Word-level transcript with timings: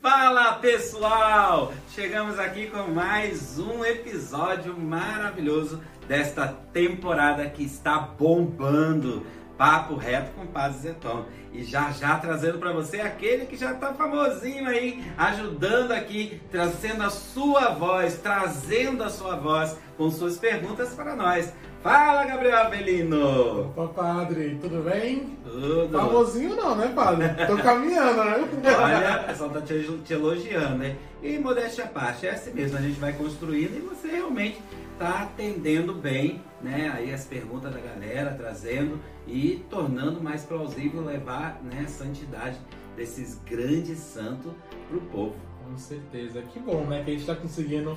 Fala 0.00 0.52
pessoal! 0.54 1.72
Chegamos 1.90 2.38
aqui 2.38 2.68
com 2.68 2.84
mais 2.92 3.58
um 3.58 3.84
episódio 3.84 4.78
maravilhoso 4.78 5.82
desta 6.06 6.46
temporada 6.72 7.50
que 7.50 7.64
está 7.64 7.98
bombando. 7.98 9.26
Papo 9.56 9.96
reto 9.96 10.30
com 10.36 10.46
Paz 10.46 10.76
Zeton. 10.76 11.26
E 11.52 11.64
já 11.64 11.90
já 11.90 12.16
trazendo 12.16 12.58
para 12.58 12.72
você 12.72 13.00
aquele 13.00 13.46
que 13.46 13.56
já 13.56 13.72
está 13.72 13.92
famosinho 13.92 14.68
aí, 14.68 15.04
ajudando 15.18 15.90
aqui, 15.90 16.40
trazendo 16.48 17.02
a 17.02 17.10
sua 17.10 17.70
voz, 17.70 18.18
trazendo 18.18 19.02
a 19.02 19.10
sua 19.10 19.34
voz 19.34 19.76
com 19.96 20.08
suas 20.12 20.38
perguntas 20.38 20.90
para 20.90 21.16
nós. 21.16 21.52
Fala, 21.82 22.24
Gabriel 22.24 22.56
Avelino! 22.56 23.72
Opa, 23.76 23.86
padre, 23.88 24.58
tudo 24.60 24.82
bem? 24.82 25.38
Tudo. 25.44 25.96
Famosinho 25.96 26.56
não, 26.56 26.74
né, 26.74 26.88
padre? 26.88 27.28
Tô 27.46 27.56
caminhando, 27.56 28.24
né? 28.24 28.48
Olha, 28.76 29.22
o 29.22 29.24
pessoal 29.26 29.50
tá 29.50 29.60
te, 29.60 29.98
te 30.04 30.12
elogiando, 30.12 30.78
né? 30.78 30.96
E 31.22 31.38
modéstia 31.38 31.84
à 31.84 31.86
parte, 31.86 32.26
é 32.26 32.30
assim 32.30 32.52
mesmo, 32.52 32.76
a 32.76 32.80
gente 32.80 32.98
vai 32.98 33.12
construindo 33.12 33.76
e 33.76 33.80
você 33.80 34.08
realmente 34.08 34.60
tá 34.98 35.22
atendendo 35.22 35.94
bem, 35.94 36.42
né? 36.60 36.90
Aí 36.92 37.14
as 37.14 37.24
perguntas 37.24 37.72
da 37.72 37.78
galera, 37.78 38.34
trazendo 38.36 38.98
e 39.24 39.64
tornando 39.70 40.20
mais 40.20 40.44
plausível 40.44 41.04
levar 41.04 41.60
né, 41.62 41.84
a 41.86 41.88
santidade 41.88 42.58
desses 42.96 43.40
grandes 43.46 43.98
santos 43.98 44.50
pro 44.88 45.00
povo. 45.02 45.36
Com 45.64 45.78
certeza. 45.78 46.42
Que 46.42 46.58
bom, 46.58 46.84
né? 46.86 47.04
Que 47.04 47.12
a 47.12 47.14
gente 47.14 47.26
tá 47.26 47.36
conseguindo 47.36 47.96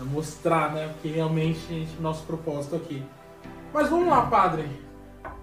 é 0.00 0.04
mostrar, 0.04 0.72
né, 0.72 0.94
que 1.00 1.08
realmente 1.08 1.88
é 1.98 2.02
nosso 2.02 2.24
propósito 2.24 2.76
aqui. 2.76 3.02
Mas 3.72 3.88
vamos 3.88 4.08
lá, 4.08 4.26
padre. 4.26 4.68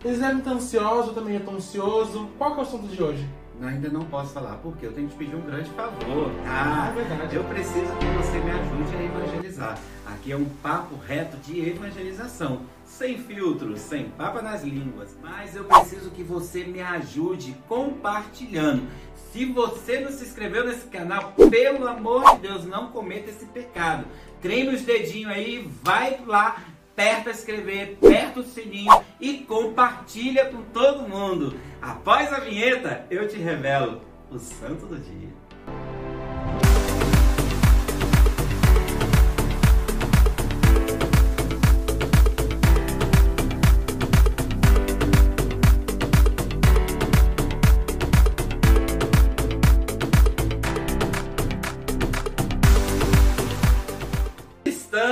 Eles 0.03 0.19
devem 0.19 0.39
estar 0.39 0.51
ansiosos, 0.51 1.07
eu 1.07 1.13
também 1.13 1.35
estou 1.35 1.55
ansioso. 1.55 2.29
Qual 2.37 2.53
é 2.53 2.57
o 2.57 2.61
assunto 2.61 2.87
de 2.87 3.01
hoje? 3.01 3.27
Ainda 3.61 3.89
não 3.89 4.05
posso 4.05 4.33
falar, 4.33 4.55
porque 4.57 4.85
eu 4.85 4.93
tenho 4.93 5.09
que 5.09 5.15
te 5.15 5.17
pedir 5.17 5.35
um 5.35 5.41
grande 5.41 5.69
favor. 5.71 6.31
Ah, 6.45 6.89
é 6.91 6.95
verdade. 6.95 7.35
Eu 7.35 7.43
preciso 7.43 7.93
que 7.97 8.05
você 8.05 8.39
me 8.39 8.51
ajude 8.51 8.95
a 8.95 9.03
evangelizar. 9.03 9.79
Aqui 10.05 10.31
é 10.31 10.37
um 10.37 10.45
papo 10.45 10.95
reto 10.95 11.35
de 11.37 11.67
evangelização. 11.67 12.61
Sem 12.85 13.17
filtros, 13.17 13.81
sem 13.81 14.05
papa 14.11 14.41
nas 14.41 14.63
línguas. 14.63 15.15
Mas 15.21 15.57
eu 15.57 15.65
preciso 15.65 16.09
que 16.09 16.23
você 16.23 16.63
me 16.63 16.81
ajude 16.81 17.53
compartilhando. 17.67 18.87
Se 19.31 19.45
você 19.45 19.99
não 19.99 20.11
se 20.11 20.23
inscreveu 20.23 20.65
nesse 20.65 20.87
canal, 20.87 21.33
pelo 21.51 21.87
amor 21.87 22.35
de 22.35 22.47
Deus, 22.47 22.65
não 22.65 22.91
cometa 22.91 23.29
esse 23.29 23.45
pecado. 23.45 24.05
Treine 24.41 24.73
os 24.73 24.81
dedinhos 24.83 25.31
aí, 25.33 25.69
vai 25.83 26.19
lá, 26.25 26.63
aperta 26.99 27.29
inscrever, 27.29 27.97
aperta 28.01 28.41
o 28.41 28.43
sininho 28.43 28.91
e 29.21 29.37
compartilha 29.37 30.47
com 30.47 30.61
todo 30.63 31.07
mundo. 31.07 31.57
Após 31.81 32.33
a 32.33 32.41
vinheta, 32.41 33.05
eu 33.09 33.25
te 33.25 33.37
revelo 33.37 34.01
o 34.29 34.37
santo 34.37 34.85
do 34.85 34.97
dia. 34.97 35.38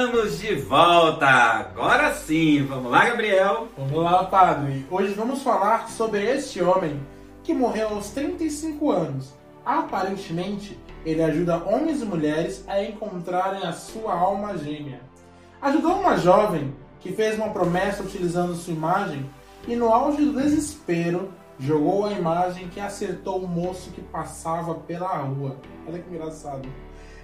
Estamos 0.08 0.40
de 0.40 0.56
volta! 0.56 1.28
Agora 1.28 2.14
sim! 2.14 2.66
Vamos 2.66 2.90
lá, 2.90 3.10
Gabriel? 3.10 3.68
Vamos 3.78 4.02
lá, 4.02 4.24
padre. 4.24 4.86
Hoje 4.90 5.14
vamos 5.14 5.44
falar 5.44 5.90
sobre 5.90 6.24
este 6.24 6.64
homem 6.64 6.98
que 7.44 7.54
morreu 7.54 7.90
aos 7.90 8.12
35 8.12 8.90
anos. 8.90 9.34
Aparentemente, 9.66 10.80
ele 11.06 11.22
ajuda 11.22 11.58
homens 11.58 12.02
e 12.02 12.06
mulheres 12.06 12.64
a 12.70 12.82
encontrarem 12.82 13.68
a 13.68 13.74
sua 13.74 14.14
alma 14.14 14.58
gêmea. 14.58 15.02
Ajudou 15.62 16.00
uma 16.00 16.16
jovem 16.16 16.74
que 17.02 17.12
fez 17.12 17.36
uma 17.36 17.50
promessa 17.50 18.02
utilizando 18.02 18.56
sua 18.56 18.74
imagem 18.74 19.30
e, 19.68 19.76
no 19.76 19.92
auge 19.92 20.24
do 20.24 20.42
desespero, 20.42 21.34
jogou 21.60 22.06
a 22.06 22.14
imagem 22.14 22.70
que 22.70 22.80
acertou 22.80 23.44
o 23.44 23.48
moço 23.48 23.92
que 23.92 24.02
passava 24.02 24.74
pela 24.74 25.18
rua. 25.18 25.58
Olha 25.86 26.00
que 26.00 26.10
engraçado. 26.10 26.66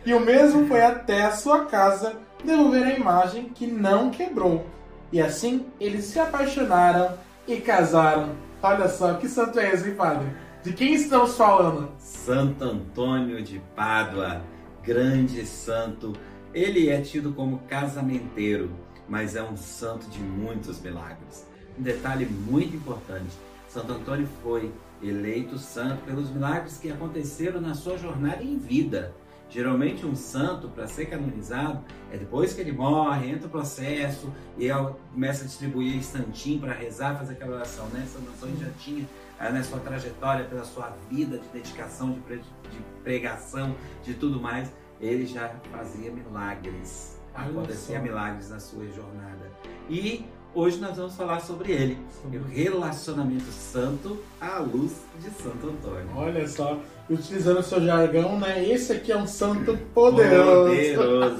E 0.05 0.13
o 0.13 0.19
mesmo 0.19 0.67
foi 0.67 0.81
até 0.81 1.23
a 1.23 1.31
sua 1.31 1.63
casa 1.63 2.17
devolver 2.43 2.83
a 2.83 2.93
imagem 2.93 3.49
que 3.49 3.67
não 3.67 4.09
quebrou. 4.09 4.65
E 5.11 5.21
assim 5.21 5.65
eles 5.79 6.05
se 6.05 6.19
apaixonaram 6.19 7.17
e 7.47 7.57
casaram. 7.57 8.29
Olha 8.61 8.87
só, 8.87 9.15
que 9.15 9.27
santo 9.27 9.59
é 9.59 9.71
esse, 9.73 9.89
hein, 9.89 9.95
padre? 9.95 10.27
De 10.63 10.71
quem 10.71 10.93
estamos 10.93 11.35
falando? 11.35 11.91
Santo 11.97 12.63
Antônio 12.63 13.43
de 13.43 13.61
Pádua, 13.75 14.41
grande 14.81 15.45
santo. 15.45 16.13
Ele 16.53 16.89
é 16.89 17.01
tido 17.01 17.33
como 17.33 17.59
casamenteiro, 17.67 18.71
mas 19.07 19.35
é 19.35 19.43
um 19.43 19.57
santo 19.57 20.07
de 20.07 20.19
muitos 20.19 20.79
milagres. 20.79 21.45
Um 21.77 21.83
detalhe 21.83 22.25
muito 22.25 22.75
importante: 22.75 23.31
Santo 23.67 23.91
Antônio 23.91 24.27
foi 24.41 24.71
eleito 25.01 25.57
santo 25.57 26.03
pelos 26.05 26.29
milagres 26.29 26.77
que 26.77 26.89
aconteceram 26.89 27.59
na 27.59 27.73
sua 27.73 27.97
jornada 27.97 28.41
em 28.41 28.57
vida. 28.57 29.13
Geralmente 29.53 30.03
um 30.03 30.15
santo, 30.15 30.67
para 30.67 30.87
ser 30.87 31.05
canonizado, 31.05 31.85
é 32.11 32.17
depois 32.17 32.53
que 32.53 32.61
ele 32.61 32.71
morre, 32.71 33.29
entra 33.29 33.45
o 33.45 33.49
processo 33.51 34.33
e 34.57 34.67
começa 35.11 35.43
a 35.43 35.47
distribuir 35.47 36.03
santinho 36.03 36.59
para 36.59 36.73
rezar, 36.73 37.15
fazer 37.15 37.33
aquela 37.33 37.57
oração. 37.57 37.85
Né? 37.89 38.03
Santo 38.11 38.31
Antônio 38.31 38.57
já 38.57 38.71
tinha 38.79 39.07
na 39.39 39.51
né, 39.51 39.61
sua 39.61 39.79
trajetória, 39.79 40.45
pela 40.45 40.63
sua 40.63 40.91
vida 41.07 41.37
de 41.37 41.47
dedicação, 41.49 42.13
de 42.13 42.79
pregação, 43.03 43.75
de 44.01 44.15
tudo 44.15 44.41
mais, 44.41 44.73
ele 44.99 45.27
já 45.27 45.49
fazia 45.71 46.09
milagres. 46.09 47.21
Acontecia 47.35 47.99
milagres 47.99 48.49
na 48.49 48.59
sua 48.59 48.87
jornada. 48.87 49.51
E 49.87 50.25
Hoje 50.55 50.79
nós 50.79 50.95
vamos 50.95 51.15
falar 51.15 51.39
sobre 51.39 51.71
ele, 51.71 51.97
o 52.23 52.47
relacionamento 52.47 53.51
santo 53.51 54.19
à 54.39 54.59
luz 54.59 55.01
de 55.19 55.31
Santo 55.31 55.67
Antônio. 55.67 56.07
Olha 56.15 56.47
só, 56.47 56.79
utilizando 57.09 57.59
o 57.59 57.63
seu 57.63 57.81
jargão, 57.81 58.39
né? 58.39 58.67
Esse 58.67 58.93
aqui 58.93 59.11
é 59.11 59.17
um 59.17 59.27
santo 59.27 59.77
poderoso. 59.93 60.69
Poderoso. 60.69 61.37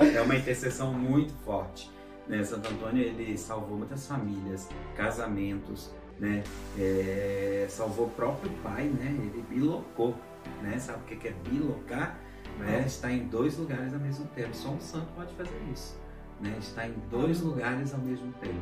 é 0.00 0.20
uma 0.20 0.36
intercessão 0.36 0.92
muito 0.92 1.32
forte. 1.44 1.90
Né? 2.26 2.42
Santo 2.42 2.72
Antônio 2.72 3.02
ele 3.02 3.36
salvou 3.36 3.76
muitas 3.76 4.06
famílias, 4.06 4.68
casamentos, 4.96 5.90
né? 6.18 6.42
É, 6.78 7.66
salvou 7.68 8.06
o 8.06 8.10
próprio 8.10 8.50
pai, 8.62 8.84
né? 8.84 9.14
Ele 9.18 9.44
bilocou, 9.48 10.14
né? 10.62 10.78
Sabe 10.78 10.98
o 11.00 11.16
que 11.16 11.28
é 11.28 11.32
bilocar? 11.48 12.18
Né? 12.58 12.84
Está 12.86 13.10
em 13.10 13.26
dois 13.26 13.58
lugares 13.58 13.92
ao 13.92 14.00
mesmo 14.00 14.26
tempo. 14.34 14.54
Só 14.54 14.68
um 14.68 14.80
santo 14.80 15.08
pode 15.14 15.34
fazer 15.34 15.60
isso 15.72 16.04
né? 16.40 16.56
Está 16.58 16.86
em 16.86 16.94
dois 17.10 17.40
lugares 17.40 17.92
ao 17.92 18.00
mesmo 18.00 18.32
tempo. 18.34 18.60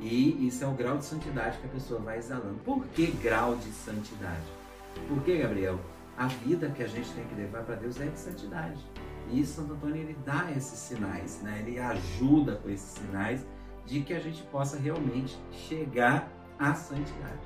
E 0.00 0.46
isso 0.46 0.64
é 0.64 0.66
o 0.66 0.72
grau 0.72 0.96
de 0.96 1.04
santidade 1.04 1.58
que 1.58 1.66
a 1.66 1.70
pessoa 1.70 2.00
vai 2.00 2.18
exalando. 2.18 2.58
Por 2.64 2.86
que 2.86 3.06
grau 3.06 3.54
de 3.56 3.70
santidade? 3.70 4.59
Porque, 5.08 5.38
Gabriel, 5.38 5.78
a 6.16 6.26
vida 6.26 6.68
que 6.70 6.82
a 6.82 6.86
gente 6.86 7.10
tem 7.12 7.24
que 7.24 7.34
levar 7.34 7.62
para 7.62 7.76
Deus 7.76 8.00
é 8.00 8.06
de 8.06 8.18
santidade. 8.18 8.78
E 9.32 9.44
Santo 9.44 9.72
Antônio 9.72 9.96
ele 9.96 10.16
dá 10.26 10.50
esses 10.56 10.78
sinais, 10.78 11.40
né? 11.42 11.64
ele 11.64 11.78
ajuda 11.78 12.56
com 12.56 12.68
esses 12.68 12.98
sinais 12.98 13.46
de 13.86 14.00
que 14.00 14.12
a 14.12 14.20
gente 14.20 14.42
possa 14.44 14.78
realmente 14.78 15.38
chegar 15.50 16.30
à 16.58 16.74
santidade. 16.74 17.40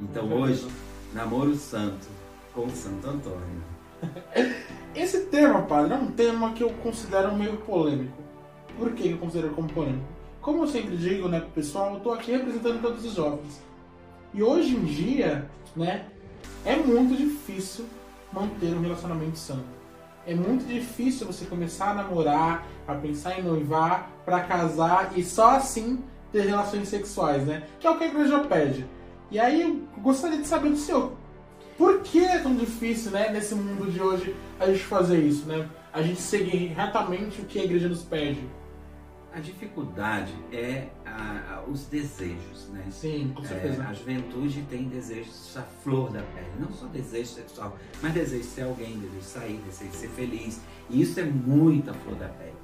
Então 0.00 0.32
hoje, 0.32 0.66
namoro 1.12 1.54
santo 1.54 2.06
com 2.54 2.68
Santo 2.70 3.08
Antônio. 3.08 3.62
Esse 4.94 5.26
tema, 5.26 5.62
padre, 5.62 5.94
é 5.94 5.96
um 5.96 6.10
tema 6.10 6.52
que 6.52 6.62
eu 6.62 6.70
considero 6.70 7.34
meio 7.36 7.58
polêmico. 7.58 8.16
Por 8.76 8.92
que 8.94 9.10
eu 9.10 9.18
considero 9.18 9.54
como 9.54 9.68
polêmico? 9.68 10.06
Como 10.40 10.62
eu 10.62 10.66
sempre 10.66 10.96
digo, 10.96 11.28
né, 11.28 11.46
pessoal, 11.54 11.94
eu 11.94 12.00
tô 12.00 12.12
aqui 12.12 12.32
representando 12.32 12.80
todos 12.80 13.04
os 13.04 13.14
jovens. 13.14 13.62
E 14.32 14.42
hoje 14.42 14.74
em 14.74 14.84
dia, 14.84 15.48
né, 15.76 16.06
é 16.64 16.76
muito 16.76 17.16
difícil 17.16 17.86
manter 18.32 18.74
um 18.74 18.80
relacionamento 18.80 19.38
sano. 19.38 19.64
É 20.26 20.34
muito 20.34 20.66
difícil 20.66 21.26
você 21.26 21.46
começar 21.46 21.90
a 21.90 21.94
namorar, 21.94 22.66
a 22.86 22.94
pensar 22.94 23.38
em 23.38 23.42
noivar, 23.42 24.10
para 24.24 24.40
casar 24.40 25.12
e 25.16 25.24
só 25.24 25.52
assim 25.52 26.02
ter 26.30 26.42
relações 26.42 26.88
sexuais, 26.88 27.46
né? 27.46 27.62
Que 27.80 27.86
é 27.86 27.90
o 27.90 27.96
que 27.96 28.04
a 28.04 28.08
igreja 28.08 28.40
pede. 28.40 28.84
E 29.30 29.38
aí 29.38 29.62
eu 29.62 29.82
gostaria 30.02 30.38
de 30.38 30.46
saber 30.46 30.70
do 30.70 30.76
senhor. 30.76 31.12
Por 31.78 32.00
que 32.00 32.24
é 32.24 32.38
tão 32.38 32.54
difícil, 32.54 33.12
né, 33.12 33.30
nesse 33.30 33.54
mundo 33.54 33.90
de 33.90 34.02
hoje, 34.02 34.34
a 34.58 34.66
gente 34.66 34.84
fazer 34.84 35.18
isso, 35.18 35.46
né? 35.46 35.68
A 35.92 36.02
gente 36.02 36.20
seguir 36.20 36.74
retamente 36.74 37.40
o 37.40 37.44
que 37.44 37.58
a 37.58 37.64
igreja 37.64 37.88
nos 37.88 38.02
pede. 38.02 38.42
A 39.32 39.40
dificuldade 39.40 40.34
é 40.50 40.88
a, 41.04 41.56
a, 41.56 41.70
os 41.70 41.86
desejos, 41.86 42.68
né? 42.70 42.84
Sim, 42.90 43.32
com 43.34 43.44
certeza. 43.44 43.82
É, 43.82 43.86
a 43.86 43.92
juventude 43.92 44.62
tem 44.70 44.88
desejos 44.88 45.56
à 45.56 45.62
flor 45.62 46.10
da 46.10 46.22
pele, 46.22 46.50
não 46.58 46.72
só 46.72 46.86
desejo 46.86 47.28
sexual, 47.28 47.76
mas 48.02 48.14
desejo 48.14 48.42
de 48.42 48.48
ser 48.48 48.62
alguém, 48.62 48.98
desejo 48.98 49.18
de 49.18 49.24
sair, 49.24 49.60
desejo 49.66 49.90
de 49.90 49.96
ser 49.96 50.08
feliz. 50.08 50.60
E 50.88 51.02
isso 51.02 51.20
é 51.20 51.24
muita 51.24 51.92
flor 51.92 52.16
da 52.16 52.28
pele. 52.28 52.54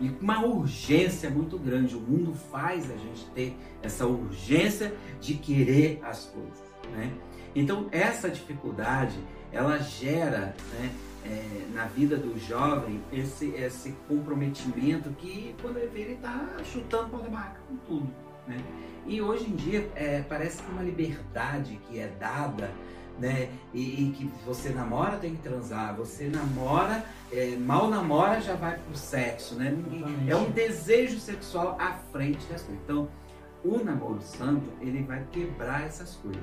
E 0.00 0.10
uma 0.20 0.44
urgência 0.44 1.30
muito 1.30 1.58
grande. 1.58 1.96
O 1.96 2.00
mundo 2.00 2.34
faz 2.34 2.90
a 2.90 2.96
gente 2.96 3.24
ter 3.34 3.56
essa 3.82 4.06
urgência 4.06 4.92
de 5.20 5.34
querer 5.34 6.00
as 6.02 6.26
coisas, 6.26 6.58
né? 6.92 7.12
Então 7.54 7.88
essa 7.90 8.28
dificuldade 8.28 9.18
ela 9.52 9.78
gera 9.78 10.54
né, 10.74 10.90
é, 11.24 11.66
na 11.74 11.84
vida 11.86 12.16
do 12.16 12.38
jovem 12.38 13.02
esse, 13.12 13.48
esse 13.50 13.92
comprometimento 14.06 15.10
que 15.10 15.54
quando 15.60 15.78
ele 15.78 15.88
vê 15.88 16.00
ele 16.00 16.12
está 16.14 16.48
chutando 16.64 17.08
para 17.10 17.28
barraca 17.28 17.60
com 17.68 17.76
tudo. 17.76 18.08
Né? 18.46 18.62
E 19.06 19.20
hoje 19.20 19.44
em 19.44 19.56
dia 19.56 19.90
é, 19.94 20.22
parece 20.22 20.62
que 20.62 20.70
uma 20.70 20.82
liberdade 20.82 21.78
que 21.88 21.98
é 21.98 22.08
dada 22.18 22.70
né? 23.18 23.50
E, 23.74 23.80
e, 23.80 24.12
que 24.12 24.30
você 24.46 24.70
namora 24.70 25.16
tem 25.16 25.34
que 25.34 25.42
transar, 25.42 25.94
você 25.96 26.28
namora, 26.28 27.04
é, 27.32 27.56
mal 27.56 27.90
namora 27.90 28.40
já 28.40 28.54
vai 28.54 28.78
pro 28.78 28.96
sexo, 28.96 29.56
né? 29.56 29.74
É 30.26 30.36
um 30.36 30.50
desejo 30.50 31.18
sexual 31.18 31.76
à 31.80 31.94
frente 32.12 32.46
das 32.46 32.62
coisas. 32.62 32.82
Então, 32.84 33.08
o 33.64 33.82
namoro 33.82 34.22
santo, 34.22 34.70
ele 34.80 35.02
vai 35.02 35.24
quebrar 35.32 35.84
essas 35.84 36.14
coisas. 36.16 36.42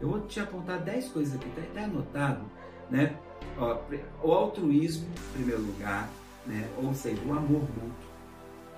Eu 0.00 0.08
vou 0.08 0.20
te 0.22 0.40
apontar 0.40 0.80
10 0.80 1.08
coisas 1.08 1.34
aqui, 1.34 1.48
tá 1.50 1.62
até 1.62 1.84
anotado, 1.84 2.44
né? 2.90 3.16
Ó, 3.58 3.78
o 4.22 4.32
altruísmo, 4.32 5.06
em 5.06 5.32
primeiro 5.32 5.62
lugar, 5.62 6.08
né? 6.46 6.68
Ou 6.82 6.94
seja, 6.94 7.20
o 7.24 7.32
amor 7.32 7.62
mútuo. 7.62 7.90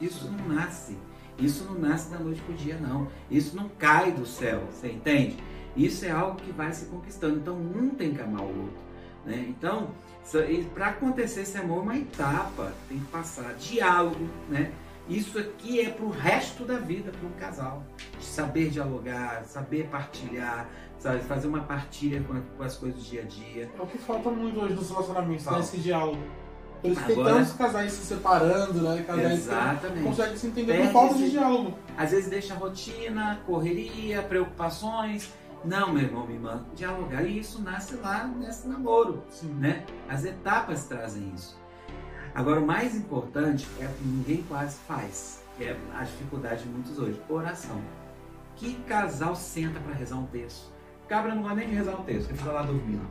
Isso 0.00 0.30
não 0.30 0.54
nasce. 0.54 0.96
Isso 1.38 1.64
não 1.64 1.78
nasce 1.78 2.10
da 2.10 2.18
noite 2.18 2.40
pro 2.42 2.54
dia, 2.54 2.76
não. 2.78 3.08
Isso 3.30 3.56
não 3.56 3.68
cai 3.68 4.12
do 4.12 4.26
céu, 4.26 4.62
você 4.70 4.90
entende? 4.90 5.36
Isso 5.76 6.04
é 6.04 6.10
algo 6.10 6.36
que 6.36 6.50
vai 6.50 6.72
se 6.72 6.86
conquistando. 6.86 7.36
Então, 7.36 7.56
um 7.56 7.90
tem 7.90 8.12
que 8.12 8.20
amar 8.20 8.42
o 8.42 8.48
outro. 8.48 8.88
Né? 9.24 9.46
Então, 9.48 9.90
para 10.74 10.88
acontecer 10.88 11.42
esse 11.42 11.56
amor, 11.56 11.78
é 11.78 11.82
uma 11.82 11.96
etapa, 11.96 12.72
tem 12.88 12.98
que 12.98 13.06
passar. 13.06 13.54
Diálogo, 13.54 14.28
né? 14.48 14.72
Isso 15.08 15.38
aqui 15.38 15.80
é 15.80 15.90
para 15.90 16.04
o 16.04 16.10
resto 16.10 16.64
da 16.64 16.76
vida, 16.76 17.10
para 17.10 17.26
um 17.26 17.32
casal. 17.32 17.82
Saber 18.20 18.68
dialogar, 18.70 19.44
saber 19.44 19.88
partilhar, 19.88 20.68
sabe? 20.98 21.20
fazer 21.20 21.48
uma 21.48 21.60
partilha 21.60 22.22
com, 22.22 22.40
com, 22.40 22.62
as 22.62 22.76
coisas 22.76 23.02
do 23.02 23.08
dia 23.08 23.22
a 23.22 23.24
dia. 23.24 23.70
É 23.78 23.82
o 23.82 23.86
que 23.86 23.98
falta 23.98 24.30
muito 24.30 24.60
hoje 24.60 24.74
nos 24.74 24.90
relacionamentos, 24.90 25.46
né? 25.46 25.60
esse 25.60 25.78
diálogo. 25.78 26.22
Por 26.82 26.92
isso 26.92 27.00
Agora, 27.00 27.30
que 27.30 27.38
tantos 27.38 27.52
casais 27.54 27.92
se 27.92 28.06
separando, 28.06 28.82
né? 28.82 29.02
Casais 29.04 29.32
exatamente. 29.32 30.04
conseguem 30.04 30.36
se 30.36 30.46
entender 30.46 30.86
por 30.86 30.92
falta 30.92 31.14
de 31.14 31.30
diálogo. 31.30 31.76
Às 31.96 32.10
vezes 32.12 32.30
deixa 32.30 32.54
rotina, 32.54 33.40
correria, 33.46 34.22
preocupações 34.22 35.32
não, 35.64 35.92
meu 35.92 36.04
irmão, 36.04 36.24
minha 36.24 36.38
irmã, 36.38 36.64
dialogar. 36.74 37.22
E 37.24 37.38
isso 37.38 37.60
nasce 37.62 37.96
lá 37.96 38.24
nesse 38.24 38.68
namoro, 38.68 39.22
Sim. 39.28 39.52
né? 39.54 39.84
As 40.08 40.24
etapas 40.24 40.84
trazem 40.84 41.32
isso. 41.34 41.58
Agora, 42.34 42.60
o 42.60 42.66
mais 42.66 42.94
importante 42.94 43.66
é 43.80 43.84
o 43.84 43.88
que 43.88 44.04
ninguém 44.04 44.44
quase 44.48 44.76
faz, 44.86 45.42
é 45.60 45.76
a 45.94 46.04
dificuldade 46.04 46.62
de 46.62 46.68
muitos 46.68 46.98
hoje, 46.98 47.20
oração. 47.28 47.80
Que 48.56 48.74
casal 48.86 49.34
senta 49.34 49.80
para 49.80 49.94
rezar 49.94 50.16
um 50.16 50.26
texto? 50.26 50.72
Cabra 51.08 51.34
não 51.34 51.42
vai 51.42 51.54
nem 51.56 51.68
rezar 51.68 52.00
um 52.00 52.04
texto, 52.04 52.28
ele 52.28 52.38
fica 52.38 52.52
lá 52.52 52.62
dormindo, 52.62 53.06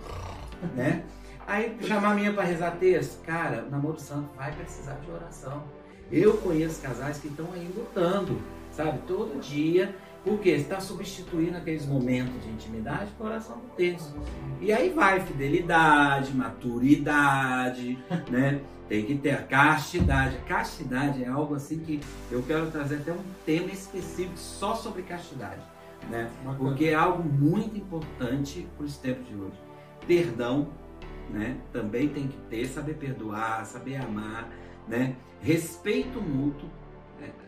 né? 0.75 1.03
Aí 1.47 1.77
chamar 1.81 2.11
a 2.11 2.15
minha 2.15 2.33
para 2.33 2.43
rezar 2.43 2.71
texto, 2.71 3.21
cara, 3.23 3.65
o 3.65 3.71
namoro 3.71 3.99
santo 3.99 4.29
vai 4.35 4.51
precisar 4.51 4.95
de 4.95 5.09
oração. 5.09 5.63
Eu 6.11 6.37
conheço 6.37 6.81
casais 6.81 7.17
que 7.19 7.27
estão 7.27 7.47
aí 7.53 7.71
lutando, 7.75 8.39
sabe? 8.71 8.99
Todo 9.07 9.39
dia 9.39 9.95
porque 10.27 10.49
está 10.49 10.81
substituindo 10.81 11.55
aqueles 11.55 11.85
momentos 11.85 12.43
de 12.43 12.49
intimidade 12.49 13.09
por 13.17 13.27
oração 13.27 13.59
do 13.59 13.69
texto. 13.77 14.13
E 14.59 14.73
aí 14.73 14.89
vai 14.89 15.21
fidelidade, 15.21 16.35
maturidade, 16.35 17.97
né? 18.29 18.59
Tem 18.89 19.05
que 19.05 19.15
ter 19.15 19.31
a 19.31 19.43
castidade. 19.43 20.37
Castidade 20.45 21.23
é 21.23 21.27
algo 21.27 21.55
assim 21.55 21.79
que 21.79 22.01
eu 22.29 22.43
quero 22.43 22.69
trazer 22.69 22.97
até 22.97 23.13
um 23.13 23.23
tema 23.45 23.71
específico 23.71 24.37
só 24.37 24.75
sobre 24.75 25.01
castidade, 25.03 25.61
né? 26.09 26.29
Porque 26.57 26.85
é 26.85 26.93
algo 26.93 27.23
muito 27.23 27.77
importante 27.77 28.67
para 28.75 28.85
os 28.85 28.97
tempos 28.97 29.25
de 29.29 29.35
hoje. 29.35 29.57
Perdão, 30.05 30.67
né? 31.29 31.55
Também 31.71 32.09
tem 32.09 32.27
que 32.27 32.37
ter, 32.49 32.67
saber 32.67 32.95
perdoar, 32.95 33.65
saber 33.65 33.95
amar, 33.95 34.49
né? 34.89 35.15
Respeito 35.41 36.21
mútuo. 36.21 36.69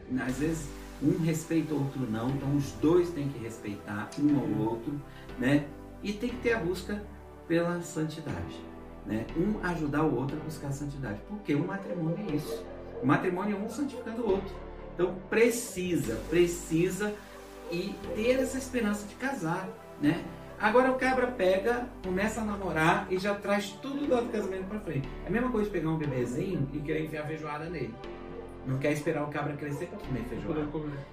Né? 0.10 0.25
Às 0.25 0.38
vezes 0.38 0.70
um 1.01 1.18
respeita 1.24 1.74
o 1.74 1.80
outro 1.80 2.01
não, 2.10 2.30
então 2.30 2.56
os 2.56 2.72
dois 2.74 3.10
têm 3.10 3.30
que 3.30 3.40
respeitar 3.40 4.10
um 4.19 4.40
ao 4.40 4.69
outro, 4.69 5.00
né? 5.38 5.66
E 6.04 6.13
tem 6.13 6.30
que 6.30 6.38
ter 6.38 6.54
a 6.54 6.60
busca 6.60 7.01
pela 7.48 7.81
santidade, 7.81 8.60
né? 9.06 9.25
Um 9.38 9.66
ajudar 9.66 10.04
o 10.04 10.16
outro 10.16 10.38
a 10.38 10.44
buscar 10.44 10.68
a 10.68 10.72
santidade, 10.72 11.19
porque 11.28 11.56
o 11.56 11.66
matrimônio 11.66 12.18
é 12.30 12.36
isso. 12.36 12.63
O 13.01 13.06
matrimônio 13.06 13.57
é 13.57 13.60
um 13.60 13.69
santificando 13.69 14.24
o 14.24 14.31
outro. 14.31 14.54
Então 14.94 15.16
precisa, 15.30 16.16
precisa 16.30 17.13
e 17.72 17.96
ter 18.16 18.40
essa 18.40 18.57
esperança 18.57 19.07
de 19.07 19.16
casar, 19.16 19.69
né? 20.01 20.24
Agora 20.60 20.92
o 20.92 20.96
cabra 20.96 21.28
pega, 21.28 21.88
começa 22.04 22.42
a 22.42 22.44
namorar 22.44 23.07
e 23.10 23.18
já 23.18 23.34
traz 23.34 23.69
tudo 23.81 24.06
do 24.06 24.30
casamento 24.30 24.66
para 24.66 24.80
frente. 24.81 25.07
É 25.24 25.30
a 25.30 25.31
mesma 25.31 25.50
coisa 25.50 25.68
de 25.68 25.72
pegar 25.72 25.90
um 25.90 25.98
bebezinho 25.98 26.68
e 26.74 26.80
querer 26.80 27.06
enfiar 27.06 27.25
feijoada 27.25 27.69
nele. 27.69 27.96
Não 28.66 28.78
quer 28.78 28.92
esperar 28.92 29.24
o 29.24 29.28
cabra 29.28 29.54
crescer 29.54 29.88
para 29.88 29.98
comer 30.00 30.24
feijoada. 30.30 30.68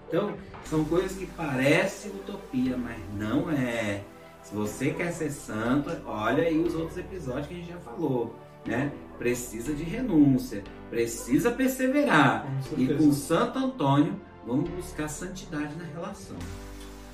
Então, 0.09 0.35
são 0.65 0.85
coisas 0.85 1.13
que 1.13 1.27
parecem 1.27 2.11
utopia, 2.11 2.77
mas 2.77 2.99
não 3.15 3.51
é. 3.51 4.03
Se 4.43 4.55
você 4.55 4.91
quer 4.91 5.13
ser 5.13 5.31
santo, 5.31 5.91
olha 6.07 6.45
aí 6.45 6.59
os 6.59 6.75
outros 6.75 6.97
episódios 6.99 7.47
que 7.47 7.55
a 7.55 7.57
gente 7.57 7.69
já 7.69 7.79
falou, 7.79 8.35
né? 8.65 8.93
Precisa 9.19 9.73
de 9.73 9.83
renúncia, 9.83 10.63
precisa 10.91 11.51
perseverar. 11.51 12.47
Com 12.69 12.81
e 12.81 12.95
com 12.95 13.13
Santo 13.13 13.59
Antônio, 13.59 14.15
vamos 14.47 14.69
buscar 14.71 15.09
santidade 15.09 15.75
na 15.77 15.85
relação. 15.85 16.37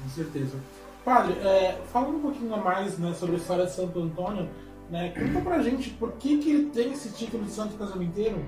Com 0.03 0.09
certeza. 0.11 0.59
Padre, 1.05 1.33
é, 1.41 1.81
falando 1.93 2.17
um 2.17 2.21
pouquinho 2.21 2.57
mais 2.63 2.99
né, 2.99 3.13
sobre 3.15 3.37
a 3.37 3.39
história 3.39 3.67
de 3.67 3.73
Santo 3.73 3.99
Antônio, 3.99 4.49
né, 4.91 5.11
conta 5.11 5.41
pra 5.41 5.63
gente 5.63 5.91
por 5.91 6.13
que, 6.13 6.39
que 6.39 6.51
ele 6.51 6.71
tem 6.71 6.93
esse 6.93 7.09
título 7.11 7.45
de 7.45 7.51
santo 7.51 7.77
casamenteiro 7.77 8.45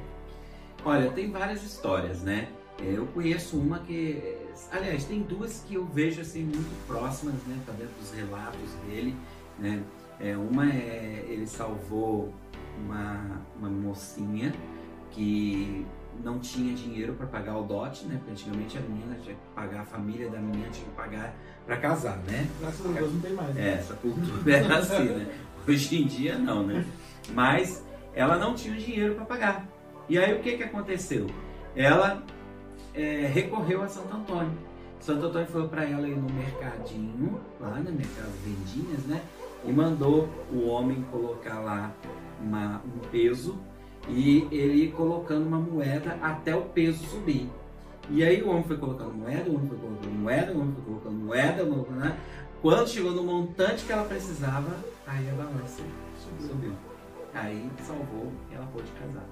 Olha, 0.84 1.10
tem 1.10 1.30
várias 1.30 1.62
histórias, 1.62 2.22
né? 2.22 2.48
É, 2.80 2.92
eu 2.96 3.06
conheço 3.06 3.56
uma 3.56 3.78
que, 3.78 4.36
aliás, 4.70 5.04
tem 5.04 5.22
duas 5.22 5.64
que 5.66 5.74
eu 5.74 5.84
vejo 5.86 6.20
assim 6.20 6.44
muito 6.44 6.86
próximas, 6.86 7.36
né? 7.46 7.58
Tá 7.64 7.72
dentro 7.72 7.94
dos 7.98 8.12
relatos 8.12 8.70
dele, 8.86 9.14
né? 9.58 9.82
É, 10.20 10.36
uma 10.36 10.68
é 10.68 11.24
ele 11.28 11.46
salvou 11.46 12.32
uma, 12.78 13.40
uma 13.58 13.68
mocinha 13.68 14.52
que 15.10 15.86
não 16.22 16.38
tinha 16.38 16.74
dinheiro 16.74 17.14
para 17.14 17.26
pagar 17.26 17.56
o 17.56 17.62
dote, 17.62 18.04
né? 18.06 18.16
Porque 18.16 18.32
antigamente 18.32 18.78
a 18.78 18.80
menina 18.82 19.16
tinha 19.22 19.34
que 19.34 19.54
pagar, 19.54 19.80
a 19.80 19.84
família 19.84 20.28
da 20.28 20.38
menina 20.38 20.68
tinha 20.70 20.86
que 20.86 20.94
pagar 20.94 21.34
para 21.64 21.76
casar, 21.78 22.18
né? 22.18 22.46
Graças 22.60 22.86
a 22.86 22.88
Deus 22.90 23.12
não 23.12 23.20
tem 23.20 23.32
mais. 23.32 23.54
Né? 23.54 23.68
É, 23.68 23.72
essa 23.74 23.94
cultura 23.94 24.56
era 24.56 24.78
assim, 24.78 25.04
né? 25.04 25.34
Hoje 25.66 26.02
em 26.02 26.06
dia 26.06 26.38
não, 26.38 26.64
né? 26.66 26.84
Mas 27.32 27.82
ela 28.12 28.36
não 28.38 28.54
tinha 28.54 28.76
dinheiro 28.76 29.14
para 29.14 29.24
pagar. 29.24 29.73
E 30.08 30.18
aí 30.18 30.34
o 30.34 30.40
que, 30.40 30.56
que 30.56 30.62
aconteceu? 30.62 31.26
Ela 31.74 32.22
é, 32.94 33.26
recorreu 33.32 33.82
a 33.82 33.88
Santo 33.88 34.14
Antônio. 34.14 34.52
Santo 35.00 35.26
Antônio 35.26 35.48
foi 35.48 35.68
para 35.68 35.84
ela 35.84 36.06
ir 36.06 36.16
no 36.16 36.30
mercadinho, 36.32 37.40
lá 37.60 37.78
no 37.78 37.92
mercado 37.92 38.32
Vendinhas, 38.44 39.04
né? 39.04 39.22
E 39.64 39.72
mandou 39.72 40.28
o 40.52 40.66
homem 40.66 41.04
colocar 41.10 41.58
lá 41.60 41.92
uma, 42.40 42.82
um 42.84 43.08
peso 43.10 43.58
e 44.08 44.46
ele 44.50 44.92
colocando 44.92 45.46
uma 45.46 45.58
moeda 45.58 46.18
até 46.22 46.54
o 46.54 46.62
peso 46.62 47.04
subir. 47.06 47.50
E 48.10 48.22
aí 48.22 48.42
o 48.42 48.50
homem 48.50 48.64
foi 48.64 48.76
colocando 48.76 49.14
moeda, 49.14 49.50
o 49.50 49.54
homem 49.54 49.68
foi 49.68 49.78
colocando 49.78 50.12
moeda, 50.12 50.52
o 50.52 50.60
homem 50.60 50.74
foi 50.74 50.84
colocando 50.84 51.16
moeda, 51.16 51.64
né? 51.64 52.18
quando 52.60 52.88
chegou 52.88 53.12
no 53.12 53.22
montante 53.22 53.84
que 53.84 53.92
ela 53.92 54.04
precisava, 54.04 54.70
aí 55.06 55.28
a 55.30 55.32
balança 55.32 55.82
subiu. 56.38 56.72
Aí 57.32 57.70
salvou 57.82 58.30
ela 58.52 58.66
pôde 58.66 58.90
casar 58.92 59.24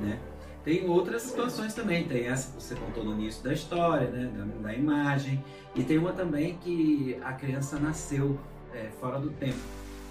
né? 0.00 0.18
Tem 0.64 0.88
outras 0.88 1.22
situações 1.22 1.74
também, 1.74 2.04
tem 2.04 2.26
essa 2.26 2.52
que 2.52 2.62
você 2.62 2.76
contou 2.76 3.04
no 3.04 3.12
início 3.14 3.42
da 3.42 3.52
história, 3.52 4.08
né, 4.08 4.30
da, 4.36 4.68
da 4.68 4.74
imagem, 4.74 5.42
e 5.74 5.82
tem 5.82 5.98
uma 5.98 6.12
também 6.12 6.56
que 6.58 7.18
a 7.22 7.32
criança 7.32 7.80
nasceu 7.80 8.38
é, 8.72 8.88
fora 9.00 9.18
do 9.18 9.30
tempo. 9.30 9.58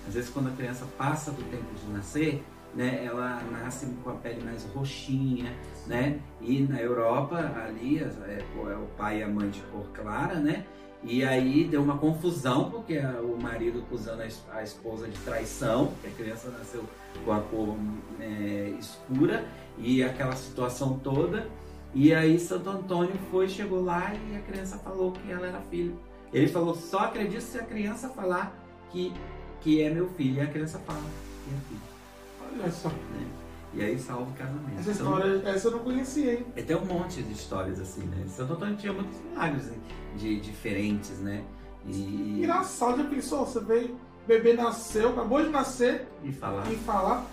Às 0.06 0.14
vezes 0.14 0.30
quando 0.30 0.50
a 0.50 0.52
criança 0.52 0.86
passa 0.98 1.32
do 1.32 1.42
tempo 1.44 1.74
de 1.74 1.94
nascer, 1.94 2.44
né, 2.76 3.06
ela 3.06 3.42
nasce 3.50 3.86
com 4.04 4.10
a 4.10 4.16
pele 4.16 4.44
mais 4.44 4.66
roxinha, 4.74 5.54
né, 5.88 6.20
e 6.42 6.62
na 6.62 6.82
Europa 6.82 7.38
ali 7.66 8.00
é, 8.00 8.04
é 8.04 8.76
o 8.76 8.88
pai 8.98 9.20
e 9.20 9.24
a 9.24 9.30
mãe 9.30 9.50
de 9.50 9.62
cor 9.72 9.88
clara, 9.94 10.36
né, 10.36 10.66
e 11.04 11.24
aí 11.24 11.64
deu 11.66 11.82
uma 11.82 11.98
confusão, 11.98 12.70
porque 12.70 12.98
o 13.00 13.36
marido 13.42 13.80
acusando 13.80 14.22
a 14.52 14.64
esposa 14.64 15.08
de 15.08 15.18
traição, 15.20 15.88
porque 15.88 16.08
a 16.08 16.12
criança 16.12 16.50
nasceu 16.52 16.84
com 17.26 17.32
a 17.32 17.40
cor 17.40 17.76
é, 18.20 18.74
escura, 18.80 19.46
e 19.78 20.04
aquela 20.04 20.36
situação 20.36 21.00
toda. 21.00 21.48
E 21.94 22.14
aí 22.14 22.40
Santo 22.40 22.70
Antônio 22.70 23.14
foi, 23.32 23.50
chegou 23.50 23.84
lá 23.84 24.14
e 24.14 24.36
a 24.36 24.42
criança 24.42 24.78
falou 24.78 25.12
que 25.12 25.32
ela 25.32 25.48
era 25.48 25.60
filho. 25.62 25.98
Ele 26.32 26.48
falou, 26.48 26.76
só 26.76 27.00
acredito 27.00 27.42
se 27.42 27.58
a 27.58 27.64
criança 27.64 28.08
falar 28.10 28.56
que, 28.92 29.12
que 29.60 29.82
é 29.82 29.90
meu 29.90 30.08
filho. 30.10 30.38
E 30.38 30.42
a 30.42 30.48
criança 30.48 30.80
fala 30.80 31.02
que 31.02 31.52
é 31.52 31.58
filho. 31.68 32.62
Olha 32.62 32.72
só. 32.72 32.90
Né? 32.90 33.41
E 33.74 33.82
aí 33.82 33.98
salva 33.98 34.30
o 34.30 34.34
casamento. 34.34 34.80
Essa 34.80 34.92
então, 34.92 35.18
história, 35.18 35.42
essa 35.50 35.68
eu 35.68 35.72
não 35.72 35.80
conhecia, 35.80 36.34
hein? 36.34 36.46
Tem 36.56 36.76
um 36.76 36.86
monte 36.86 37.22
de 37.24 37.32
histórias 37.34 37.80
assim, 37.80 38.02
né? 38.04 38.26
Santo 38.28 38.54
Antônio 38.54 38.76
tinha 38.76 38.92
muitos 38.92 39.18
milagres 39.22 39.72
de, 40.18 40.40
diferentes, 40.42 41.20
né? 41.20 41.44
E... 41.86 42.36
Engraçado, 42.40 42.98
já 42.98 43.10
pensou? 43.10 43.46
Você 43.46 43.60
veio 43.62 43.96
bebê 44.28 44.54
nasceu, 44.54 45.10
acabou 45.10 45.42
de 45.44 45.50
nascer 45.50 46.08
E 46.24 46.32
falar. 46.32 46.70
e 46.72 46.76
falar. 46.78 47.26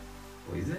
Pois 0.48 0.70
é. 0.70 0.78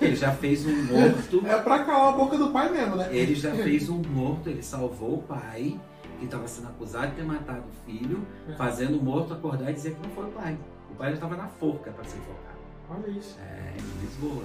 Ele 0.00 0.16
já 0.16 0.32
fez 0.32 0.64
um 0.64 0.82
morto. 0.84 1.42
É 1.46 1.60
pra 1.60 1.84
calar 1.84 2.14
a 2.14 2.16
boca 2.16 2.38
do 2.38 2.50
pai 2.50 2.70
mesmo, 2.70 2.96
né? 2.96 3.08
Ele 3.14 3.34
já 3.34 3.52
fez 3.54 3.88
um 3.88 4.00
morto, 4.00 4.48
ele 4.48 4.62
salvou 4.62 5.16
o 5.16 5.22
pai, 5.22 5.78
que 6.18 6.24
estava 6.24 6.46
sendo 6.48 6.68
acusado 6.68 7.08
de 7.08 7.16
ter 7.16 7.24
matado 7.24 7.64
o 7.68 7.90
filho, 7.90 8.24
É. 8.48 8.52
fazendo 8.54 8.98
o 8.98 9.02
morto 9.02 9.34
acordar 9.34 9.70
e 9.70 9.74
dizer 9.74 9.94
que 9.94 10.06
não 10.06 10.14
foi 10.14 10.24
o 10.24 10.30
pai. 10.32 10.56
O 10.90 10.94
pai 10.94 11.08
já 11.08 11.14
estava 11.16 11.36
na 11.36 11.48
forca 11.48 11.90
para 11.90 12.04
ser 12.04 12.16
enforcado. 12.18 12.58
Olha 12.88 13.10
isso. 13.10 13.36
É, 13.40 13.74
em 13.76 14.04
Lisboa. 14.06 14.44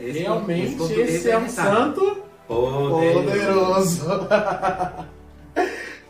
Esse- 0.00 0.18
Realmente, 0.20 0.76
português 0.76 1.14
esse 1.14 1.30
é 1.30 1.38
um 1.38 1.42
irritado. 1.42 1.68
santo 1.76 2.22
Poderoso. 2.48 3.24
poderoso. 3.24 4.28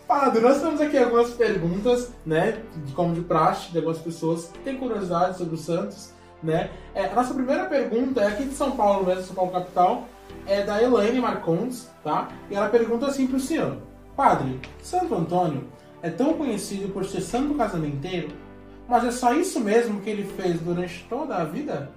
Padre, 0.06 0.40
nós 0.40 0.60
temos 0.60 0.80
aqui 0.80 0.96
algumas 0.98 1.30
perguntas, 1.30 2.12
né? 2.24 2.58
de 2.84 2.92
Como 2.92 3.12
de 3.14 3.22
praxe, 3.22 3.72
de 3.72 3.78
algumas 3.78 3.98
pessoas 3.98 4.46
que 4.52 4.58
têm 4.60 4.76
curiosidade 4.76 5.36
sobre 5.36 5.54
os 5.56 5.62
santos, 5.62 6.10
né? 6.42 6.70
É, 6.94 7.06
a 7.06 7.14
nossa 7.14 7.34
primeira 7.34 7.64
pergunta 7.64 8.20
é 8.20 8.28
aqui 8.28 8.44
de 8.44 8.54
São 8.54 8.72
Paulo 8.72 9.04
mesmo, 9.04 9.22
São 9.24 9.34
Paulo 9.34 9.50
capital, 9.50 10.04
é 10.46 10.62
da 10.62 10.80
Elaine 10.80 11.20
Marcondes, 11.20 11.88
tá? 12.04 12.28
E 12.48 12.54
ela 12.54 12.68
pergunta 12.68 13.06
assim 13.06 13.26
pro 13.26 13.40
senhor. 13.40 13.78
Padre, 14.16 14.60
Santo 14.80 15.12
Antônio 15.14 15.64
é 16.02 16.08
tão 16.08 16.34
conhecido 16.34 16.92
por 16.92 17.04
ser 17.04 17.20
santo 17.20 17.54
casamenteiro, 17.54 18.28
mas 18.88 19.04
é 19.04 19.10
só 19.10 19.32
isso 19.34 19.58
mesmo 19.58 20.00
que 20.00 20.08
ele 20.08 20.24
fez 20.24 20.60
durante 20.60 21.04
toda 21.10 21.34
a 21.34 21.44
vida? 21.44 21.90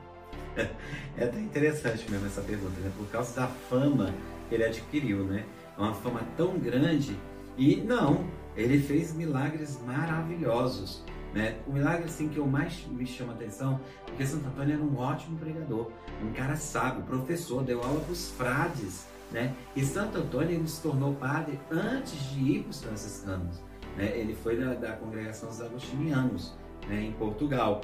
É 1.17 1.25
até 1.25 1.39
interessante 1.39 2.09
mesmo 2.09 2.27
essa 2.27 2.41
pergunta, 2.41 2.79
né? 2.79 2.91
Por 2.97 3.07
causa 3.07 3.35
da 3.35 3.47
fama 3.47 4.13
que 4.47 4.55
ele 4.55 4.63
adquiriu, 4.63 5.23
né? 5.23 5.45
É 5.77 5.81
uma 5.81 5.93
fama 5.93 6.21
tão 6.37 6.57
grande 6.57 7.15
e 7.57 7.75
não, 7.75 8.25
ele 8.55 8.79
fez 8.79 9.13
milagres 9.13 9.79
maravilhosos, 9.85 11.03
né? 11.33 11.57
O 11.67 11.73
milagre 11.73 12.05
assim 12.05 12.29
que 12.29 12.37
eu 12.37 12.47
mais 12.47 12.85
me 12.87 13.05
chama 13.05 13.33
atenção, 13.33 13.79
porque 14.05 14.25
Santo 14.25 14.47
Antônio 14.47 14.75
era 14.75 14.81
um 14.81 14.97
ótimo 14.97 15.37
pregador, 15.37 15.91
um 16.23 16.31
cara 16.31 16.55
sábio, 16.55 17.03
professor, 17.03 17.63
deu 17.63 17.83
aula 17.83 17.99
para 17.99 18.11
os 18.13 18.31
frades, 18.31 19.05
né? 19.31 19.53
E 19.75 19.83
Santo 19.83 20.17
Antônio 20.17 20.51
ele 20.51 20.67
se 20.67 20.81
tornou 20.81 21.13
padre 21.15 21.59
antes 21.69 22.17
de 22.31 22.39
ir 22.39 22.63
para 22.63 22.71
os 22.71 22.81
franciscanos, 22.81 23.61
né? 23.97 24.17
Ele 24.17 24.35
foi 24.35 24.57
da, 24.57 24.73
da 24.73 24.93
congregação 24.93 25.49
dos 25.49 25.61
agostinianos, 25.61 26.55
né? 26.87 27.03
Em 27.03 27.11
Portugal. 27.11 27.81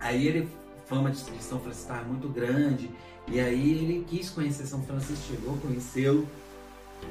Aí 0.00 0.26
ele 0.26 0.48
fama 0.86 1.10
de, 1.10 1.18
São 1.18 1.58
Francisco 1.60 1.90
estava 1.90 2.04
muito 2.04 2.28
grande 2.28 2.90
e 3.26 3.40
aí 3.40 3.72
ele 3.72 4.04
quis 4.06 4.30
conhecer 4.30 4.66
São 4.66 4.82
Francisco, 4.82 5.34
chegou, 5.34 5.56
conheceu 5.58 6.26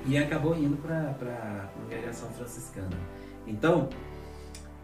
e 0.05 0.17
acabou 0.17 0.55
indo 0.57 0.77
para 0.77 1.11
a 1.11 1.67
congregação 1.79 2.29
franciscana. 2.29 2.97
Então, 3.45 3.89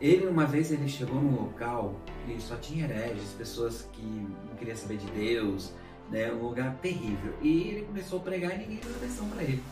ele 0.01 0.27
uma 0.27 0.45
vez 0.45 0.71
ele 0.71 0.87
chegou 0.87 1.21
num 1.21 1.35
local 1.35 1.95
que 2.25 2.41
só 2.41 2.55
tinha 2.55 2.85
hereges, 2.85 3.31
pessoas 3.37 3.87
que 3.93 4.05
não 4.05 4.55
queriam 4.57 4.77
saber 4.77 4.97
de 4.97 5.07
Deus, 5.11 5.73
né, 6.09 6.31
um 6.31 6.41
lugar 6.41 6.75
terrível. 6.81 7.33
E 7.41 7.69
ele 7.69 7.85
começou 7.85 8.19
a 8.19 8.21
pregar 8.21 8.55
e 8.55 8.59
ninguém 8.59 8.77
deu 8.77 8.95
atenção 8.95 9.27
para 9.29 9.43
ele. 9.43 9.63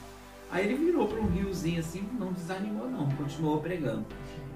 Aí 0.50 0.66
ele 0.66 0.76
virou 0.76 1.08
para 1.08 1.20
um 1.20 1.28
riozinho 1.28 1.80
assim, 1.80 2.08
não 2.18 2.32
desanimou 2.32 2.90
não, 2.90 3.10
continuou 3.12 3.60
pregando. 3.60 4.06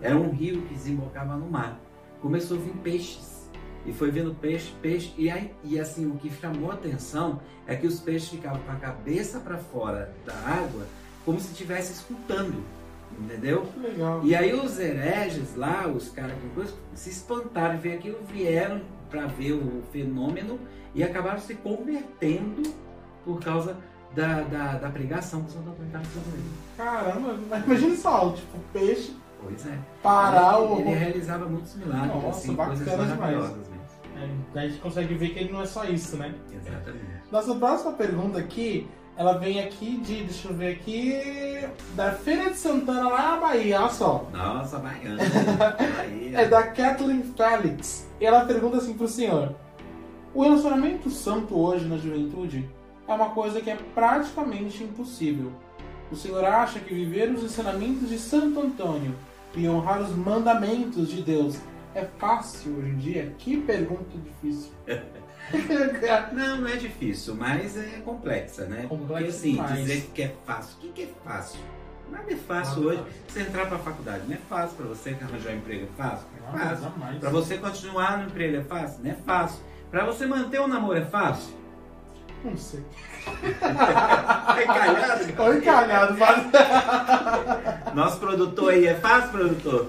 Era 0.01 0.17
um 0.17 0.31
rio 0.31 0.61
que 0.63 0.73
desembocava 0.73 1.35
no 1.35 1.49
mar. 1.49 1.79
Começou 2.21 2.57
a 2.57 2.61
vir 2.61 2.73
peixes. 2.77 3.40
E 3.85 3.93
foi 3.93 4.11
vendo 4.11 4.33
peixe, 4.35 4.71
peixe. 4.81 5.13
E, 5.17 5.29
aí, 5.29 5.51
e 5.63 5.79
assim, 5.79 6.05
o 6.05 6.15
que 6.15 6.29
chamou 6.29 6.71
a 6.71 6.75
atenção 6.75 7.39
é 7.65 7.75
que 7.75 7.87
os 7.87 7.99
peixes 7.99 8.29
ficavam 8.29 8.59
com 8.61 8.71
a 8.71 8.75
cabeça 8.75 9.39
para 9.39 9.57
fora 9.57 10.13
da 10.25 10.33
água, 10.33 10.85
como 11.25 11.39
se 11.39 11.51
estivesse 11.51 11.93
escutando. 11.93 12.63
Entendeu? 13.19 13.65
Que 13.65 13.79
legal. 13.79 14.21
E 14.23 14.35
aí 14.35 14.53
os 14.53 14.79
hereges 14.79 15.55
lá, 15.55 15.87
os 15.87 16.09
caras 16.09 16.35
coisa, 16.55 16.73
se 16.93 17.09
espantaram 17.09 17.77
ver 17.77 17.95
aquilo, 17.95 18.19
vieram 18.31 18.81
para 19.09 19.27
ver 19.27 19.53
o 19.53 19.83
fenômeno 19.91 20.59
e 20.95 21.03
acabaram 21.03 21.39
se 21.39 21.55
convertendo 21.55 22.73
por 23.25 23.39
causa 23.41 23.77
da, 24.15 24.41
da, 24.41 24.73
da 24.77 24.89
pregação 24.89 25.43
que 25.43 25.49
o 25.49 25.51
Santo 25.51 25.69
Antônio 25.69 25.87
estava 25.87 26.05
fazendo. 26.05 26.51
Caramba, 26.77 27.57
imagina 27.65 27.95
só, 27.97 28.31
tipo, 28.31 28.57
peixe 28.71 29.13
Pois 29.43 29.65
é. 29.65 29.77
parar 30.03 30.61
ele, 30.61 30.73
o. 30.73 30.79
ele 30.79 30.93
realizava 30.93 31.45
muitos 31.45 31.75
milagres, 31.75 32.13
Nossa, 32.13 32.27
assim, 32.29 32.55
coisas 32.55 32.87
bacana 32.87 33.13
demais. 33.13 33.70
É, 34.55 34.59
a 34.59 34.67
gente 34.67 34.79
consegue 34.79 35.13
ver 35.13 35.29
que 35.29 35.39
ele 35.39 35.51
não 35.51 35.61
é 35.61 35.65
só 35.65 35.83
isso, 35.85 36.17
né? 36.17 36.33
Exatamente. 36.51 37.05
Nossa 37.31 37.55
próxima 37.55 37.93
pergunta 37.93 38.39
aqui, 38.39 38.87
ela 39.17 39.33
vem 39.37 39.59
aqui 39.59 39.97
de, 39.97 40.23
deixa 40.23 40.47
eu 40.47 40.53
ver 40.53 40.73
aqui, 40.73 41.67
da 41.95 42.11
Feira 42.11 42.49
de 42.49 42.57
Santana, 42.57 43.09
lá 43.09 43.31
na 43.31 43.37
Bahia, 43.37 43.81
olha 43.81 43.89
só. 43.89 44.27
Nossa, 44.31 44.79
baiana. 44.79 45.21
Aí, 45.99 46.33
É 46.35 46.47
da 46.47 46.63
Kathleen 46.63 47.23
Felix. 47.23 48.07
E 48.19 48.25
ela 48.25 48.45
pergunta 48.45 48.77
assim 48.77 48.93
pro 48.93 49.07
senhor: 49.07 49.55
O 50.33 50.43
relacionamento 50.43 51.09
santo 51.09 51.57
hoje 51.57 51.85
na 51.85 51.97
juventude 51.97 52.69
é 53.07 53.13
uma 53.13 53.29
coisa 53.29 53.61
que 53.61 53.69
é 53.69 53.77
praticamente 53.93 54.83
impossível. 54.83 55.51
O 56.11 56.15
senhor 56.15 56.43
acha 56.43 56.79
que 56.79 56.93
viver 56.93 57.31
os 57.31 57.43
ensinamentos 57.43 58.09
de 58.09 58.19
Santo 58.19 58.59
Antônio 58.59 59.15
e 59.55 59.67
honrar 59.67 60.01
os 60.01 60.15
mandamentos 60.15 61.09
de 61.09 61.21
Deus 61.21 61.57
é 61.95 62.05
fácil 62.19 62.77
hoje 62.77 62.89
em 62.89 62.97
dia? 62.97 63.35
Que 63.37 63.57
pergunta 63.57 64.17
difícil. 64.17 64.71
Não, 66.31 66.61
não 66.61 66.67
é 66.67 66.77
difícil, 66.77 67.35
mas 67.35 67.75
é 67.75 67.99
complexa, 68.05 68.65
né? 68.67 68.85
Porque 68.87 68.95
Complexa 68.95 69.27
assim, 69.29 69.51
demais. 69.53 69.75
dizer 69.79 70.09
que 70.13 70.21
é 70.21 70.35
fácil. 70.45 70.77
O 70.77 70.79
que, 70.81 70.89
que 70.89 71.01
é 71.03 71.09
fácil? 71.25 71.59
Nada 72.09 72.31
é 72.31 72.35
fácil 72.37 72.75
Nada 72.83 72.85
é 72.85 72.87
hoje. 72.93 72.97
fácil. 73.03 73.21
Você 73.27 73.41
entrar 73.41 73.65
pra 73.65 73.77
faculdade 73.79 74.23
não 74.27 74.35
é 74.35 74.39
fácil. 74.47 74.77
Pra 74.77 74.85
você 74.87 75.17
arranjar 75.21 75.51
um 75.51 75.57
emprego 75.57 75.83
é 75.85 75.97
fácil? 76.03 76.27
É 76.37 76.57
fácil. 76.57 76.91
Pra 77.19 77.29
você 77.31 77.57
continuar 77.57 78.17
no 78.19 78.25
emprego 78.25 78.57
é 78.57 78.63
fácil? 78.63 79.03
Não 79.03 79.11
é 79.11 79.15
fácil. 79.15 79.59
Pra 79.89 80.05
você 80.05 80.25
manter 80.25 80.61
um 80.61 80.67
namoro 80.67 80.97
é 80.99 81.05
fácil? 81.05 81.53
Não 82.45 82.55
sei. 82.57 82.83
É 84.57 84.65
calhado? 84.65 85.33
Tô 85.33 85.53
encalhado, 85.53 86.17
mas... 86.17 86.45
Nosso 87.95 88.19
produtor 88.19 88.73
aí 88.73 88.87
é 88.87 88.95
fácil, 88.95 89.31
produtor? 89.31 89.87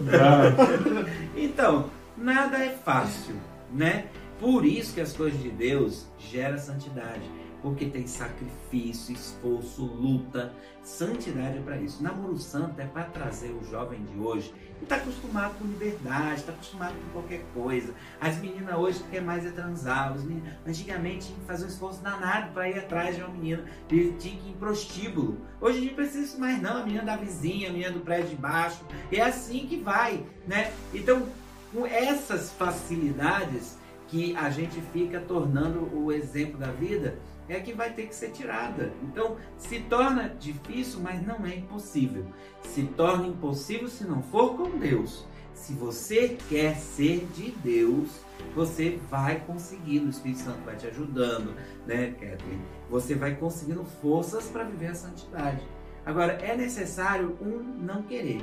Então, 1.36 1.90
nada 2.16 2.58
é 2.58 2.70
fácil, 2.84 3.34
né? 3.72 4.06
Por 4.40 4.64
isso 4.64 4.94
que 4.94 5.00
as 5.00 5.12
coisas 5.12 5.40
de 5.40 5.50
Deus 5.50 6.06
geram 6.18 6.58
santidade. 6.58 7.20
Porque 7.62 7.86
tem 7.86 8.06
sacrifício, 8.06 9.14
esforço, 9.14 9.84
luta. 9.84 10.52
Santidade 10.82 11.60
para 11.60 11.76
isso. 11.76 12.02
Namoro 12.02 12.36
santo 12.36 12.80
é 12.80 12.84
para 12.84 13.04
trazer 13.04 13.50
o 13.50 13.64
jovem 13.70 14.04
de 14.04 14.18
hoje 14.18 14.52
que 14.82 14.84
está 14.84 14.96
acostumado 14.96 15.56
com 15.58 15.64
liberdade, 15.64 16.40
está 16.40 16.52
acostumado 16.52 16.94
com 16.94 17.20
qualquer 17.20 17.44
coisa. 17.54 17.94
As 18.20 18.36
meninas 18.38 18.76
hoje 18.76 19.00
querem 19.10 19.24
mais 19.24 19.46
é 19.46 19.50
transar. 19.50 20.12
Os 20.12 20.24
meninos, 20.24 20.52
antigamente 20.66 21.26
tinha 21.26 21.38
que 21.38 21.44
fazer 21.44 21.64
um 21.64 21.68
esforço 21.68 22.02
danado 22.02 22.52
para 22.52 22.68
ir 22.68 22.78
atrás 22.78 23.14
de 23.14 23.22
uma 23.22 23.30
menina. 23.30 23.64
Tinha 23.88 24.12
que 24.18 24.28
ir 24.28 24.50
em 24.50 24.54
prostíbulo. 24.54 25.38
Hoje 25.60 25.78
a 25.78 25.80
gente 25.80 25.90
não 25.90 25.96
precisa 25.96 26.22
disso 26.22 26.40
mais 26.40 26.60
não. 26.60 26.78
A 26.78 26.84
menina 26.84 27.04
da 27.04 27.16
vizinha, 27.16 27.68
a 27.68 27.72
menina 27.72 27.92
do 27.92 28.00
prédio 28.00 28.30
de 28.30 28.36
baixo. 28.36 28.84
É 29.12 29.20
assim 29.20 29.68
que 29.68 29.76
vai, 29.76 30.24
né? 30.48 30.72
Então, 30.92 31.28
com 31.72 31.86
essas 31.86 32.50
facilidades 32.50 33.78
que 34.08 34.36
a 34.36 34.50
gente 34.50 34.80
fica 34.92 35.20
tornando 35.20 35.88
o 35.96 36.12
exemplo 36.12 36.58
da 36.58 36.72
vida, 36.72 37.18
é 37.52 37.60
que 37.60 37.72
vai 37.72 37.92
ter 37.92 38.06
que 38.06 38.14
ser 38.14 38.30
tirada. 38.30 38.92
Então, 39.02 39.36
se 39.58 39.80
torna 39.80 40.28
difícil, 40.28 41.00
mas 41.00 41.24
não 41.26 41.44
é 41.46 41.56
impossível. 41.56 42.24
Se 42.62 42.84
torna 42.84 43.26
impossível 43.26 43.88
se 43.88 44.04
não 44.04 44.22
for 44.22 44.56
com 44.56 44.78
Deus. 44.78 45.26
Se 45.54 45.74
você 45.74 46.36
quer 46.48 46.76
ser 46.76 47.28
de 47.34 47.52
Deus, 47.52 48.08
você 48.54 48.98
vai 49.10 49.40
conseguindo. 49.40 50.06
O 50.06 50.10
Espírito 50.10 50.40
Santo 50.40 50.64
vai 50.64 50.74
te 50.76 50.86
ajudando, 50.86 51.54
né, 51.86 52.12
Kathleen? 52.12 52.60
Você 52.90 53.14
vai 53.14 53.36
conseguindo 53.36 53.84
forças 53.84 54.48
para 54.48 54.64
viver 54.64 54.88
a 54.88 54.94
santidade. 54.94 55.62
Agora, 56.04 56.32
é 56.32 56.56
necessário 56.56 57.36
um 57.40 57.58
não 57.84 58.02
querer. 58.02 58.42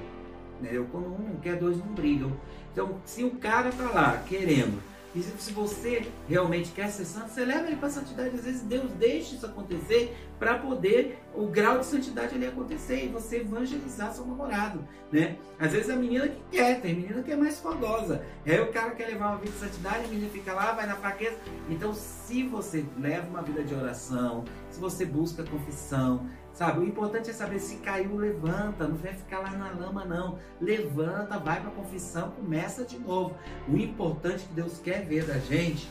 Né? 0.61 0.71
Quando 0.91 1.07
um 1.07 1.29
não 1.29 1.35
quer, 1.37 1.57
dois 1.57 1.77
não 1.77 1.93
brigam. 1.93 2.31
Então, 2.71 3.01
se 3.03 3.23
o 3.23 3.31
cara 3.31 3.71
tá 3.71 3.89
lá 3.91 4.23
querendo, 4.27 4.81
e 5.15 5.21
se 5.21 5.51
você 5.51 6.07
realmente 6.27 6.71
quer 6.71 6.89
ser 6.89 7.05
santo, 7.05 7.29
você 7.29 7.43
leva 7.43 7.67
ele 7.67 7.77
para 7.77 7.87
a 7.87 7.91
santidade. 7.91 8.35
Às 8.35 8.43
vezes 8.43 8.61
Deus 8.61 8.91
deixa 8.91 9.35
isso 9.35 9.45
acontecer 9.45 10.15
para 10.37 10.57
poder 10.59 11.19
o 11.33 11.47
grau 11.47 11.79
de 11.79 11.85
santidade 11.85 12.35
ali 12.35 12.45
acontecer 12.45 13.05
e 13.05 13.07
você 13.07 13.37
evangelizar 13.37 14.13
seu 14.13 14.25
namorado, 14.25 14.87
né? 15.11 15.37
Às 15.59 15.71
vezes 15.71 15.89
a 15.89 15.95
menina 15.95 16.27
que 16.27 16.41
quer, 16.51 16.79
tem 16.79 16.95
menina 16.95 17.23
que 17.23 17.31
é 17.31 17.35
mais 17.35 17.59
fogosa. 17.59 18.23
Aí 18.45 18.59
o 18.61 18.71
cara 18.71 18.91
quer 18.91 19.07
levar 19.07 19.29
uma 19.29 19.37
vida 19.37 19.51
de 19.51 19.57
santidade, 19.57 20.05
a 20.05 20.07
menina 20.07 20.29
fica 20.29 20.53
lá, 20.53 20.73
vai 20.73 20.85
na 20.85 20.95
fraqueza. 20.95 21.37
Então, 21.69 21.93
se 21.93 22.43
você 22.43 22.85
leva 22.97 23.27
uma 23.27 23.41
vida 23.41 23.63
de 23.63 23.73
oração, 23.73 24.45
se 24.69 24.79
você 24.79 25.05
busca 25.05 25.43
confissão, 25.43 26.29
Sabe, 26.59 26.81
o 26.81 26.83
importante 26.83 27.29
é 27.29 27.33
saber 27.33 27.57
se 27.57 27.77
caiu, 27.77 28.17
levanta, 28.17 28.85
não 28.85 28.97
vai 28.97 29.13
ficar 29.13 29.39
lá 29.39 29.51
na 29.51 29.71
lama 29.71 30.03
não. 30.03 30.37
Levanta, 30.59 31.39
vai 31.39 31.61
para 31.61 31.69
a 31.69 31.73
confissão, 31.73 32.31
começa 32.31 32.83
de 32.83 32.99
novo. 32.99 33.33
O 33.65 33.77
importante 33.77 34.43
que 34.43 34.53
Deus 34.55 34.77
quer 34.77 35.05
ver 35.05 35.23
da 35.23 35.37
gente 35.37 35.89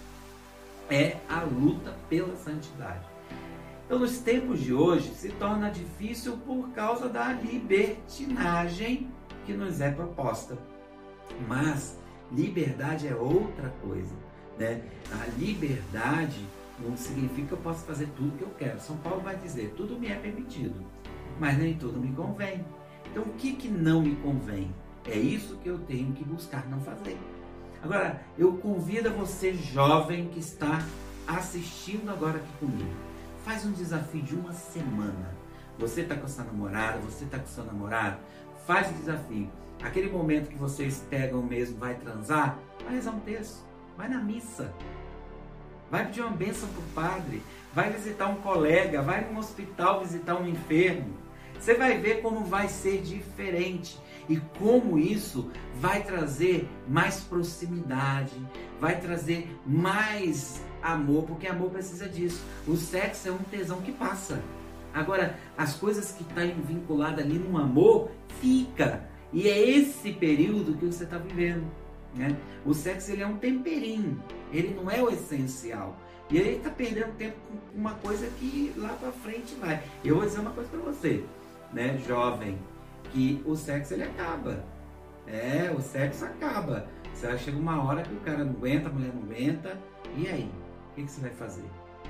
é 0.90 1.16
a 1.26 1.40
luta 1.40 1.96
pela 2.10 2.36
santidade. 2.36 3.06
Então, 3.86 3.98
nos 3.98 4.18
tempos 4.18 4.60
de 4.60 4.74
hoje, 4.74 5.08
se 5.14 5.30
torna 5.30 5.70
difícil 5.70 6.36
por 6.36 6.68
causa 6.72 7.08
da 7.08 7.32
libertinagem 7.32 9.10
que 9.46 9.54
nos 9.54 9.80
é 9.80 9.90
proposta. 9.90 10.58
Mas 11.48 11.96
Liberdade 12.30 13.08
é 13.08 13.14
outra 13.14 13.72
coisa, 13.80 14.14
né? 14.58 14.82
A 15.10 15.26
liberdade 15.38 16.44
não 16.80 16.96
significa 16.96 17.48
que 17.48 17.52
eu 17.52 17.58
posso 17.58 17.84
fazer 17.84 18.08
tudo 18.16 18.36
que 18.36 18.42
eu 18.42 18.50
quero. 18.58 18.80
São 18.80 18.96
Paulo 18.98 19.20
vai 19.20 19.36
dizer, 19.36 19.74
tudo 19.76 19.98
me 19.98 20.08
é 20.08 20.14
permitido, 20.14 20.84
mas 21.38 21.58
nem 21.58 21.76
tudo 21.76 21.98
me 21.98 22.12
convém. 22.12 22.64
Então, 23.10 23.22
o 23.22 23.34
que, 23.34 23.54
que 23.54 23.68
não 23.68 24.02
me 24.02 24.14
convém? 24.16 24.74
É 25.06 25.16
isso 25.16 25.56
que 25.56 25.68
eu 25.68 25.78
tenho 25.78 26.12
que 26.12 26.24
buscar 26.24 26.68
não 26.68 26.80
fazer. 26.80 27.18
Agora, 27.82 28.22
eu 28.36 28.56
convido 28.58 29.08
a 29.08 29.12
você, 29.12 29.54
jovem, 29.54 30.28
que 30.28 30.38
está 30.38 30.82
assistindo 31.26 32.10
agora 32.10 32.38
aqui 32.38 32.52
comigo. 32.58 32.90
Faz 33.44 33.64
um 33.64 33.72
desafio 33.72 34.22
de 34.22 34.34
uma 34.34 34.52
semana. 34.52 35.36
Você 35.78 36.02
está 36.02 36.16
com 36.16 36.26
sua 36.26 36.44
namorada, 36.44 36.98
você 36.98 37.24
está 37.24 37.38
com 37.38 37.46
seu 37.46 37.64
namorado. 37.64 38.18
Faz 38.66 38.90
o 38.90 38.94
desafio. 38.94 39.48
Aquele 39.82 40.10
momento 40.10 40.48
que 40.48 40.58
vocês 40.58 41.04
pegam 41.08 41.40
mesmo, 41.42 41.78
vai 41.78 41.94
transar, 41.94 42.58
vai 42.84 42.94
rezar 42.94 43.12
um 43.12 43.20
texto, 43.20 43.64
vai 43.96 44.08
na 44.08 44.18
missa, 44.18 44.74
vai 45.90 46.06
pedir 46.06 46.22
uma 46.22 46.30
bênção 46.30 46.68
para 46.68 46.80
o 46.80 47.06
padre, 47.06 47.42
vai 47.74 47.90
visitar 47.90 48.26
um 48.26 48.36
colega, 48.36 49.02
vai 49.02 49.24
num 49.24 49.38
hospital 49.38 50.00
visitar 50.00 50.36
um 50.36 50.48
enfermo. 50.48 51.16
Você 51.58 51.74
vai 51.74 51.98
ver 51.98 52.22
como 52.22 52.44
vai 52.44 52.68
ser 52.68 53.02
diferente 53.02 53.98
e 54.28 54.36
como 54.58 54.98
isso 54.98 55.50
vai 55.80 56.02
trazer 56.02 56.68
mais 56.86 57.20
proximidade, 57.20 58.34
vai 58.80 59.00
trazer 59.00 59.50
mais 59.66 60.62
amor, 60.82 61.24
porque 61.24 61.46
amor 61.46 61.70
precisa 61.70 62.08
disso. 62.08 62.42
O 62.66 62.76
sexo 62.76 63.28
é 63.28 63.32
um 63.32 63.38
tesão 63.38 63.80
que 63.80 63.92
passa. 63.92 64.40
Agora, 64.94 65.38
as 65.56 65.74
coisas 65.74 66.12
que 66.12 66.22
estão 66.22 66.48
tá 66.48 66.54
vinculadas 66.66 67.24
ali 67.24 67.38
no 67.38 67.58
amor, 67.58 68.10
fica. 68.40 69.04
E 69.32 69.48
é 69.48 69.58
esse 69.58 70.12
período 70.12 70.76
que 70.76 70.86
você 70.86 71.04
está 71.04 71.18
vivendo. 71.18 71.66
Né? 72.18 72.36
O 72.66 72.74
sexo 72.74 73.12
ele 73.12 73.22
é 73.22 73.26
um 73.26 73.36
temperinho, 73.36 74.20
ele 74.52 74.74
não 74.74 74.90
é 74.90 75.00
o 75.00 75.08
essencial. 75.08 75.96
E 76.28 76.38
aí 76.38 76.56
está 76.56 76.68
perdendo 76.68 77.16
tempo 77.16 77.36
com 77.48 77.78
uma 77.78 77.94
coisa 77.94 78.26
que 78.38 78.74
lá 78.76 78.88
para 79.00 79.12
frente 79.12 79.54
vai. 79.54 79.82
Eu 80.04 80.16
vou 80.16 80.24
dizer 80.24 80.40
uma 80.40 80.50
coisa 80.50 80.68
para 80.68 80.80
você, 80.80 81.24
né, 81.72 81.96
jovem, 82.06 82.58
que 83.12 83.40
o 83.46 83.56
sexo 83.56 83.94
ele 83.94 84.02
acaba. 84.02 84.62
É, 85.26 85.72
o 85.76 85.80
sexo 85.80 86.24
acaba. 86.24 86.86
Você 87.14 87.38
chega 87.38 87.56
uma 87.56 87.82
hora 87.82 88.02
que 88.02 88.12
o 88.12 88.20
cara 88.20 88.44
não 88.44 88.52
aguenta, 88.52 88.88
a 88.88 88.92
mulher 88.92 89.12
não 89.14 89.22
aguenta. 89.22 89.78
E 90.16 90.26
aí? 90.26 90.50
O 90.90 90.94
que, 90.96 91.04
que 91.04 91.10
você 91.10 91.20
vai 91.20 91.30
fazer? 91.30 91.64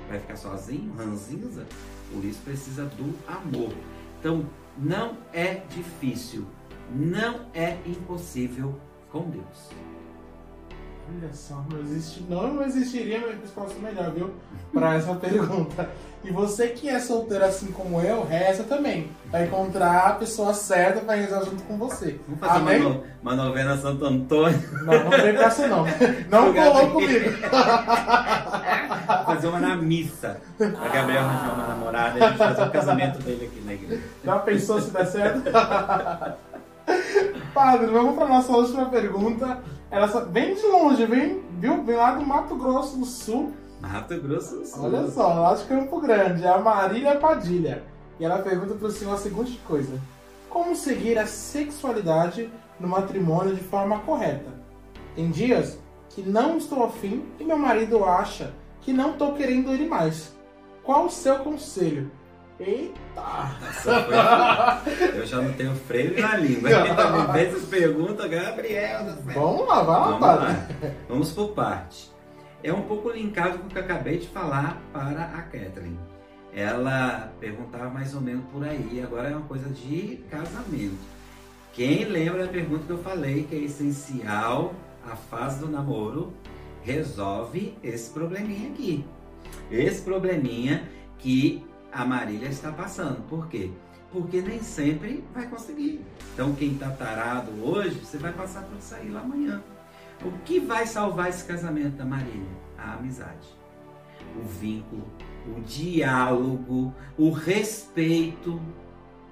Vai 0.09 0.19
ficar 0.19 0.35
sozinho, 0.35 0.93
ranzinza? 0.95 1.65
Por 2.11 2.25
isso 2.25 2.41
precisa 2.43 2.85
do 2.85 3.15
amor. 3.27 3.71
Então, 4.19 4.45
não 4.77 5.17
é 5.31 5.61
difícil, 5.69 6.45
não 6.93 7.45
é 7.53 7.77
impossível 7.85 8.75
com 9.11 9.29
Deus. 9.29 9.69
Olha 11.11 11.33
só, 11.33 11.63
não, 11.69 11.79
existe, 11.81 12.23
não 12.29 12.61
existiria 12.63 13.17
uma 13.19 13.33
resposta 13.41 13.79
melhor, 13.79 14.11
viu? 14.11 14.31
Para 14.71 14.95
essa 14.95 15.15
pergunta. 15.15 15.89
E 16.23 16.31
você 16.31 16.67
que 16.67 16.87
é 16.89 16.99
solteiro 16.99 17.45
assim 17.45 17.71
como 17.71 17.99
eu, 18.01 18.25
reza 18.25 18.63
também. 18.63 19.09
Vai 19.31 19.45
encontrar 19.45 20.07
a 20.07 20.13
pessoa 20.13 20.53
certa 20.53 20.99
para 20.99 21.15
rezar 21.15 21.43
junto 21.45 21.63
com 21.63 21.77
você. 21.77 22.19
Vamos 22.27 22.39
fazer 22.39 22.59
Amém? 22.59 22.81
Uma, 22.81 22.89
no, 22.89 23.03
uma 23.21 23.35
novena 23.35 23.77
Santo 23.77 24.05
Antônio. 24.05 24.61
Não, 24.83 25.03
não 25.03 25.09
vem 25.09 25.33
pra 25.33 25.67
não. 25.67 25.85
Não 26.29 26.53
colou 26.53 26.91
comigo. 26.91 27.31
fazer 29.25 29.47
uma 29.47 29.59
na 29.59 29.77
missa. 29.77 30.41
A 30.59 30.89
Gabriel 30.89 31.23
arranjar 31.23 31.53
uma 31.55 31.67
namorada 31.67 32.19
e 32.19 32.21
a 32.21 32.27
gente 32.27 32.37
fazer 32.37 32.63
o 32.63 32.71
casamento 32.71 33.19
dele 33.23 33.45
aqui 33.45 33.65
na 33.65 33.73
igreja. 33.73 34.03
Já 34.23 34.39
pensou 34.39 34.81
se 34.81 34.91
der 34.91 35.05
certo? 35.07 35.43
Padre, 37.53 37.87
vamos 37.87 38.15
para 38.15 38.27
nossa 38.27 38.51
última 38.51 38.85
pergunta. 38.85 39.61
Ela 39.91 40.07
vem 40.25 40.53
de 40.53 40.65
longe, 40.67 41.05
vem, 41.05 41.43
viu? 41.59 41.83
Vem 41.83 41.95
lá 41.95 42.11
do 42.11 42.25
Mato 42.25 42.55
Grosso 42.55 42.97
do 42.97 43.05
Sul. 43.05 43.53
Mato 43.81 44.19
Grosso 44.19 44.57
do 44.57 44.65
Sul. 44.65 44.85
Olha 44.85 45.07
só, 45.07 45.33
lá 45.33 45.55
de 45.55 45.63
Campo 45.65 45.99
Grande, 45.99 46.43
é 46.43 46.49
a 46.49 46.59
Marília 46.59 47.15
Padilha. 47.15 47.83
E 48.19 48.25
ela 48.25 48.39
pergunta 48.39 48.75
para 48.75 48.87
o 48.87 48.91
senhor 48.91 49.13
a 49.13 49.17
seguinte 49.17 49.59
coisa: 49.67 49.99
Como 50.49 50.75
seguir 50.75 51.17
a 51.17 51.25
sexualidade 51.25 52.51
no 52.79 52.87
matrimônio 52.87 53.55
de 53.55 53.63
forma 53.63 53.99
correta? 53.99 54.51
Tem 55.15 55.31
dias 55.31 55.79
que 56.09 56.21
não 56.21 56.57
estou 56.57 56.83
afim 56.83 57.25
e 57.39 57.43
meu 57.43 57.57
marido 57.57 58.03
acha 58.03 58.53
que 58.81 58.93
não 58.93 59.11
estou 59.11 59.33
querendo 59.33 59.71
ele 59.71 59.87
mais. 59.87 60.35
Qual 60.83 61.05
o 61.05 61.11
seu 61.11 61.39
conselho? 61.39 62.11
Eita! 62.59 63.55
Eu 65.15 65.25
já 65.25 65.41
não 65.41 65.53
tenho 65.53 65.73
freio 65.75 66.21
na 66.21 66.35
língua. 66.35 66.69
Quem 66.69 66.93
tá 66.93 67.11
me 67.11 67.33
vendo 67.33 67.69
pergunta, 67.69 68.27
Gabriel. 68.27 69.15
Vamos 69.33 69.67
lá, 69.67 69.81
Vamos 69.81 70.19
padre. 70.19 70.45
Lá. 70.47 70.67
Vamos 71.07 71.31
por 71.31 71.49
parte. 71.53 72.11
É 72.61 72.73
um 72.73 72.81
pouco 72.81 73.11
linkado 73.11 73.59
com 73.59 73.67
o 73.67 73.69
que 73.69 73.77
eu 73.77 73.81
acabei 73.81 74.17
de 74.17 74.27
falar 74.27 74.81
para 74.91 75.23
a 75.23 75.41
Kathleen. 75.43 75.97
Ela 76.53 77.31
perguntava 77.39 77.89
mais 77.89 78.13
ou 78.13 78.19
menos 78.19 78.43
por 78.51 78.67
aí. 78.67 79.01
Agora 79.01 79.29
é 79.29 79.35
uma 79.35 79.47
coisa 79.47 79.69
de 79.69 80.21
casamento. 80.29 80.97
Quem 81.71 82.03
lembra 82.03 82.45
da 82.45 82.51
pergunta 82.51 82.83
que 82.85 82.91
eu 82.91 82.97
falei 82.97 83.43
que 83.43 83.55
é 83.55 83.59
essencial 83.59 84.73
a 85.09 85.15
fase 85.15 85.59
do 85.59 85.69
namoro 85.69 86.33
resolve 86.83 87.77
esse 87.81 88.09
probleminha 88.11 88.69
aqui. 88.69 89.05
Esse 89.71 90.01
probleminha 90.01 90.83
que 91.17 91.63
a 91.91 92.05
Marília 92.05 92.47
está 92.47 92.71
passando. 92.71 93.27
Por 93.27 93.47
quê? 93.47 93.71
Porque 94.11 94.41
nem 94.41 94.61
sempre 94.61 95.23
vai 95.33 95.47
conseguir. 95.47 96.03
Então, 96.33 96.55
quem 96.55 96.73
está 96.73 96.89
tarado 96.89 97.51
hoje, 97.63 97.99
você 97.99 98.17
vai 98.17 98.33
passar 98.33 98.63
por 98.63 98.77
aí 98.95 99.09
lá 99.09 99.21
amanhã. 99.21 99.61
O 100.23 100.31
que 100.43 100.59
vai 100.59 100.85
salvar 100.85 101.29
esse 101.29 101.45
casamento 101.45 101.95
da 101.95 102.05
Marília? 102.05 102.49
A 102.77 102.93
amizade, 102.93 103.47
o 104.35 104.41
vínculo, 104.47 105.05
o 105.47 105.61
diálogo, 105.61 106.93
o 107.17 107.31
respeito. 107.31 108.59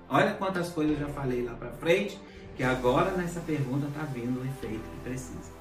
Olha 0.10 0.34
quantas 0.36 0.70
coisas 0.70 1.00
eu 1.00 1.08
já 1.08 1.13
falei 1.13 1.43
lá 1.43 1.54
para 1.54 1.72
frente, 1.72 2.20
que 2.56 2.63
agora 2.63 3.12
nessa 3.12 3.39
pergunta 3.41 3.88
está 3.88 4.04
vindo 4.04 4.41
o 4.41 4.46
efeito 4.46 4.84
que 4.84 5.10
precisa. 5.10 5.57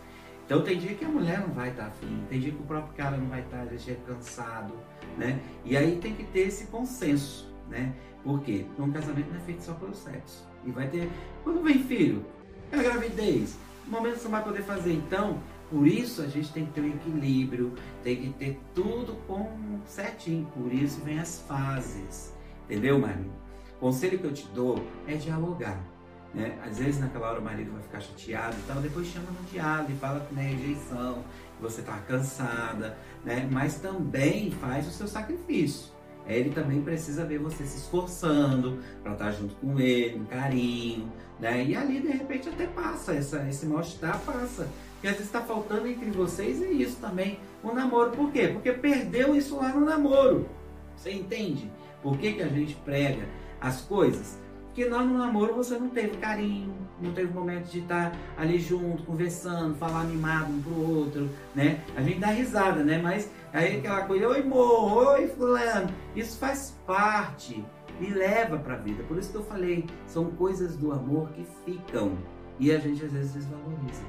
Então 0.47 0.63
tem 0.63 0.79
dia 0.79 0.95
que 0.95 1.05
a 1.05 1.09
mulher 1.09 1.41
não 1.41 1.49
vai 1.49 1.71
estar 1.71 1.87
afim, 1.87 2.25
tem 2.31 2.39
dia 2.39 2.53
que 2.53 2.63
o 2.63 2.67
próprio 2.67 2.95
cara 2.95 3.17
não 3.17 3.27
vai 3.27 3.41
estar, 3.41 3.67
tá, 3.67 3.77
já 3.77 3.93
é 3.93 3.97
cansado, 4.07 4.73
né? 5.19 5.41
E 5.65 5.77
aí 5.77 5.99
tem 5.99 6.15
que 6.15 6.23
ter 6.23 6.47
esse 6.47 6.69
consenso, 6.69 7.53
né? 7.69 7.93
Porque 8.23 8.65
um 8.79 8.93
casamento 8.93 9.29
não 9.29 9.39
é 9.39 9.41
feito 9.41 9.63
só 9.63 9.75
pelo 9.75 9.93
sexo. 9.93 10.47
E 10.65 10.71
vai 10.71 10.87
ter, 10.89 11.11
quando 11.43 11.65
vem 11.65 11.83
filho, 11.83 12.25
é 12.71 12.79
a 12.79 12.83
gravidez, 12.83 13.59
no 13.87 13.93
momento 13.93 14.19
você 14.19 14.29
vai 14.29 14.45
poder 14.45 14.63
fazer. 14.63 14.93
Então, 14.93 15.41
por 15.69 15.85
isso 15.85 16.23
a 16.23 16.29
gente 16.29 16.53
tem 16.53 16.65
que 16.65 16.73
ter 16.73 16.81
um 16.81 16.89
equilíbrio, 16.91 17.73
tem 18.05 18.17
que 18.17 18.31
ter 18.31 18.61
tudo 18.73 19.17
com 19.27 19.81
certinho. 19.85 20.47
Por 20.55 20.73
isso 20.73 21.01
vem 21.01 21.19
as 21.19 21.41
fases, 21.43 22.33
entendeu, 22.65 23.01
Marinho? 23.01 23.33
O 23.77 23.81
conselho 23.81 24.17
que 24.17 24.25
eu 24.25 24.33
te 24.33 24.47
dou 24.55 24.81
é 25.09 25.17
dialogar. 25.17 25.96
Né? 26.37 26.55
Às 26.62 26.79
vezes 26.79 27.01
naquela 27.01 27.31
hora 27.31 27.40
o 27.40 27.42
marido 27.42 27.72
vai 27.72 27.81
ficar 27.81 27.99
chateado 27.99 28.55
e 28.59 28.62
tal, 28.68 28.83
depois 28.83 29.07
chama 29.07 29.31
no 29.31 29.51
diálogo 29.51 29.90
e 29.90 29.96
fala 29.96 30.20
que 30.20 30.35
não 30.35 30.42
é 30.42 30.44
rejeição, 30.44 31.25
que 31.57 31.62
você 31.62 31.81
está 31.81 31.96
cansada, 32.01 32.99
né? 33.25 33.49
mas 33.51 33.77
também 33.77 34.51
faz 34.51 34.87
o 34.87 34.90
seu 34.90 35.09
sacrifício. 35.09 35.96
Ele 36.27 36.51
também 36.51 36.83
precisa 36.83 37.25
ver 37.25 37.38
você 37.38 37.64
se 37.64 37.79
esforçando 37.79 38.83
para 39.03 39.12
estar 39.12 39.25
tá 39.27 39.31
junto 39.31 39.55
com 39.55 39.81
ele, 39.81 40.18
um 40.18 40.25
carinho, 40.27 41.11
né? 41.38 41.64
E 41.64 41.77
ali 41.77 42.01
de 42.01 42.09
repente 42.09 42.49
até 42.49 42.66
passa, 42.66 43.14
essa, 43.14 43.46
esse 43.49 43.64
mal-estar 43.64 44.18
passa. 44.27 44.68
Porque 44.94 45.07
às 45.07 45.12
vezes 45.12 45.27
está 45.27 45.40
faltando 45.40 45.87
entre 45.87 46.11
vocês 46.11 46.61
e 46.61 46.83
isso 46.83 46.96
também, 46.96 47.38
o 47.62 47.72
namoro. 47.72 48.11
Por 48.11 48.33
quê? 48.33 48.49
Porque 48.49 48.72
perdeu 48.72 49.37
isso 49.37 49.57
lá 49.57 49.68
no 49.68 49.87
namoro. 49.87 50.49
Você 50.96 51.12
entende? 51.12 51.70
Por 52.03 52.18
que, 52.18 52.33
que 52.33 52.42
a 52.42 52.49
gente 52.49 52.75
prega 52.85 53.29
as 53.61 53.83
coisas? 53.83 54.37
Que 54.77 54.85
lá 54.85 55.03
no 55.03 55.17
namoro 55.17 55.55
você 55.55 55.79
não 55.79 55.89
teve 55.89 56.19
carinho, 56.19 56.77
não 57.01 57.11
teve 57.15 57.33
momento 57.33 57.65
de 57.71 57.79
estar 57.79 58.15
ali 58.37 58.59
junto, 58.59 59.05
conversando, 59.05 59.75
falar 59.77 60.03
animado 60.03 60.53
um 60.53 60.61
pro 60.61 60.99
outro, 60.99 61.31
né? 61.55 61.81
A 61.97 62.03
gente 62.03 62.21
dá 62.21 62.27
risada, 62.27 62.85
né? 62.85 63.01
Mas 63.03 63.31
aí 63.55 63.79
aquela 63.79 64.03
coisa, 64.03 64.29
oi 64.29 64.43
morro, 64.43 65.12
oi 65.12 65.29
fulano, 65.29 65.89
isso 66.15 66.39
faz 66.39 66.77
parte 66.87 67.65
e 67.99 68.07
leva 68.11 68.59
para 68.59 68.75
a 68.75 68.77
vida. 68.77 69.03
Por 69.05 69.17
isso 69.17 69.31
que 69.31 69.39
eu 69.39 69.45
falei, 69.45 69.87
são 70.07 70.27
coisas 70.33 70.77
do 70.77 70.93
amor 70.93 71.31
que 71.31 71.47
ficam 71.65 72.12
e 72.59 72.71
a 72.71 72.79
gente 72.79 73.03
às 73.03 73.12
vezes 73.12 73.33
desvaloriza. 73.33 74.03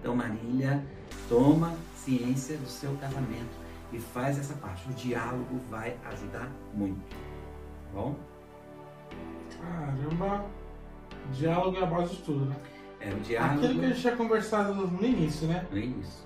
Então 0.00 0.16
Marília, 0.16 0.82
toma 1.28 1.74
ciência 1.96 2.56
do 2.56 2.66
seu 2.66 2.96
casamento 2.96 3.54
e 3.92 3.98
faz 3.98 4.38
essa 4.38 4.54
parte. 4.54 4.88
O 4.88 4.94
diálogo 4.94 5.60
vai 5.68 5.98
ajudar 6.06 6.50
muito. 6.72 7.10
Tá 7.10 8.00
bom? 8.00 8.33
Caramba, 9.64 10.44
diálogo 11.32 11.76
é 11.78 11.82
a 11.82 11.86
base 11.86 12.16
de 12.16 12.22
tudo, 12.22 12.44
né? 12.46 12.56
É, 13.00 13.12
o 13.12 13.20
diálogo... 13.20 13.64
Aquilo 13.64 13.80
que 13.80 13.84
a 13.84 13.88
gente 13.88 14.00
tinha 14.00 14.16
conversado 14.16 14.74
no 14.74 15.04
início, 15.04 15.46
né? 15.48 15.66
No 15.70 15.78
início. 15.78 16.24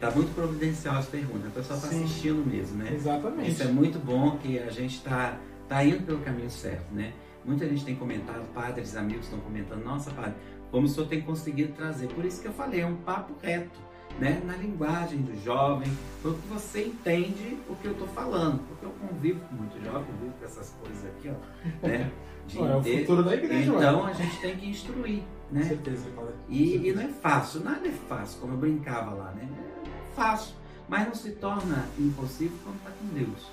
Tá 0.00 0.10
muito 0.10 0.32
providencial 0.34 0.96
as 0.96 1.06
perguntas, 1.06 1.48
o 1.48 1.50
pessoal 1.50 1.80
tá 1.80 1.88
assistindo 1.88 2.46
mesmo, 2.46 2.78
né? 2.78 2.92
Exatamente. 2.94 3.50
Isso 3.50 3.62
é 3.62 3.66
muito 3.66 3.98
bom 3.98 4.38
que 4.38 4.58
a 4.58 4.70
gente 4.70 5.02
tá, 5.02 5.36
tá 5.68 5.84
indo 5.84 6.04
pelo 6.04 6.20
caminho 6.20 6.50
certo, 6.50 6.94
né? 6.94 7.12
Muita 7.44 7.66
gente 7.68 7.84
tem 7.84 7.96
comentado, 7.96 8.46
padres, 8.54 8.96
amigos 8.96 9.24
estão 9.24 9.40
comentando, 9.40 9.82
nossa, 9.82 10.10
padre, 10.10 10.34
como 10.70 10.86
o 10.86 10.88
senhor 10.88 11.08
tem 11.08 11.20
conseguido 11.22 11.72
trazer. 11.72 12.08
Por 12.08 12.24
isso 12.24 12.40
que 12.40 12.46
eu 12.46 12.52
falei, 12.52 12.82
é 12.82 12.86
um 12.86 12.96
papo 12.96 13.34
reto. 13.42 13.80
Né, 14.18 14.42
na 14.44 14.56
linguagem 14.56 15.22
do 15.22 15.36
jovem, 15.42 15.88
porque 16.22 16.40
você 16.48 16.86
entende 16.86 17.58
o 17.68 17.76
que 17.76 17.86
eu 17.86 17.92
estou 17.92 18.08
falando, 18.08 18.60
porque 18.66 18.84
eu 18.84 18.90
convivo 18.90 19.40
com 19.46 19.54
muito 19.54 19.84
jovem, 19.84 20.04
convivo 20.04 20.32
com 20.38 20.44
essas 20.44 20.74
coisas 20.82 21.04
aqui, 21.04 21.30
ó, 21.30 21.86
né? 21.86 22.10
De 22.46 22.58
é 22.60 22.76
o 22.76 22.82
futuro 22.82 23.22
da 23.22 23.34
igreja. 23.34 23.72
Então 23.72 24.06
a 24.06 24.12
gente 24.12 24.40
tem 24.40 24.56
que 24.56 24.70
instruir, 24.70 25.22
né? 25.52 25.62
Com 25.62 25.68
certeza, 25.68 26.08
e, 26.48 26.88
e 26.88 26.92
não 26.92 27.02
é 27.02 27.08
fácil, 27.08 27.60
nada 27.62 27.86
é 27.86 27.92
fácil, 27.92 28.40
como 28.40 28.54
eu 28.54 28.58
brincava 28.58 29.12
lá, 29.14 29.30
né? 29.32 29.48
É 29.84 30.14
fácil, 30.16 30.54
mas 30.88 31.06
não 31.06 31.14
se 31.14 31.32
torna 31.32 31.86
impossível 31.98 32.56
quando 32.64 32.76
está 32.76 32.90
com 32.90 33.06
Deus. 33.14 33.46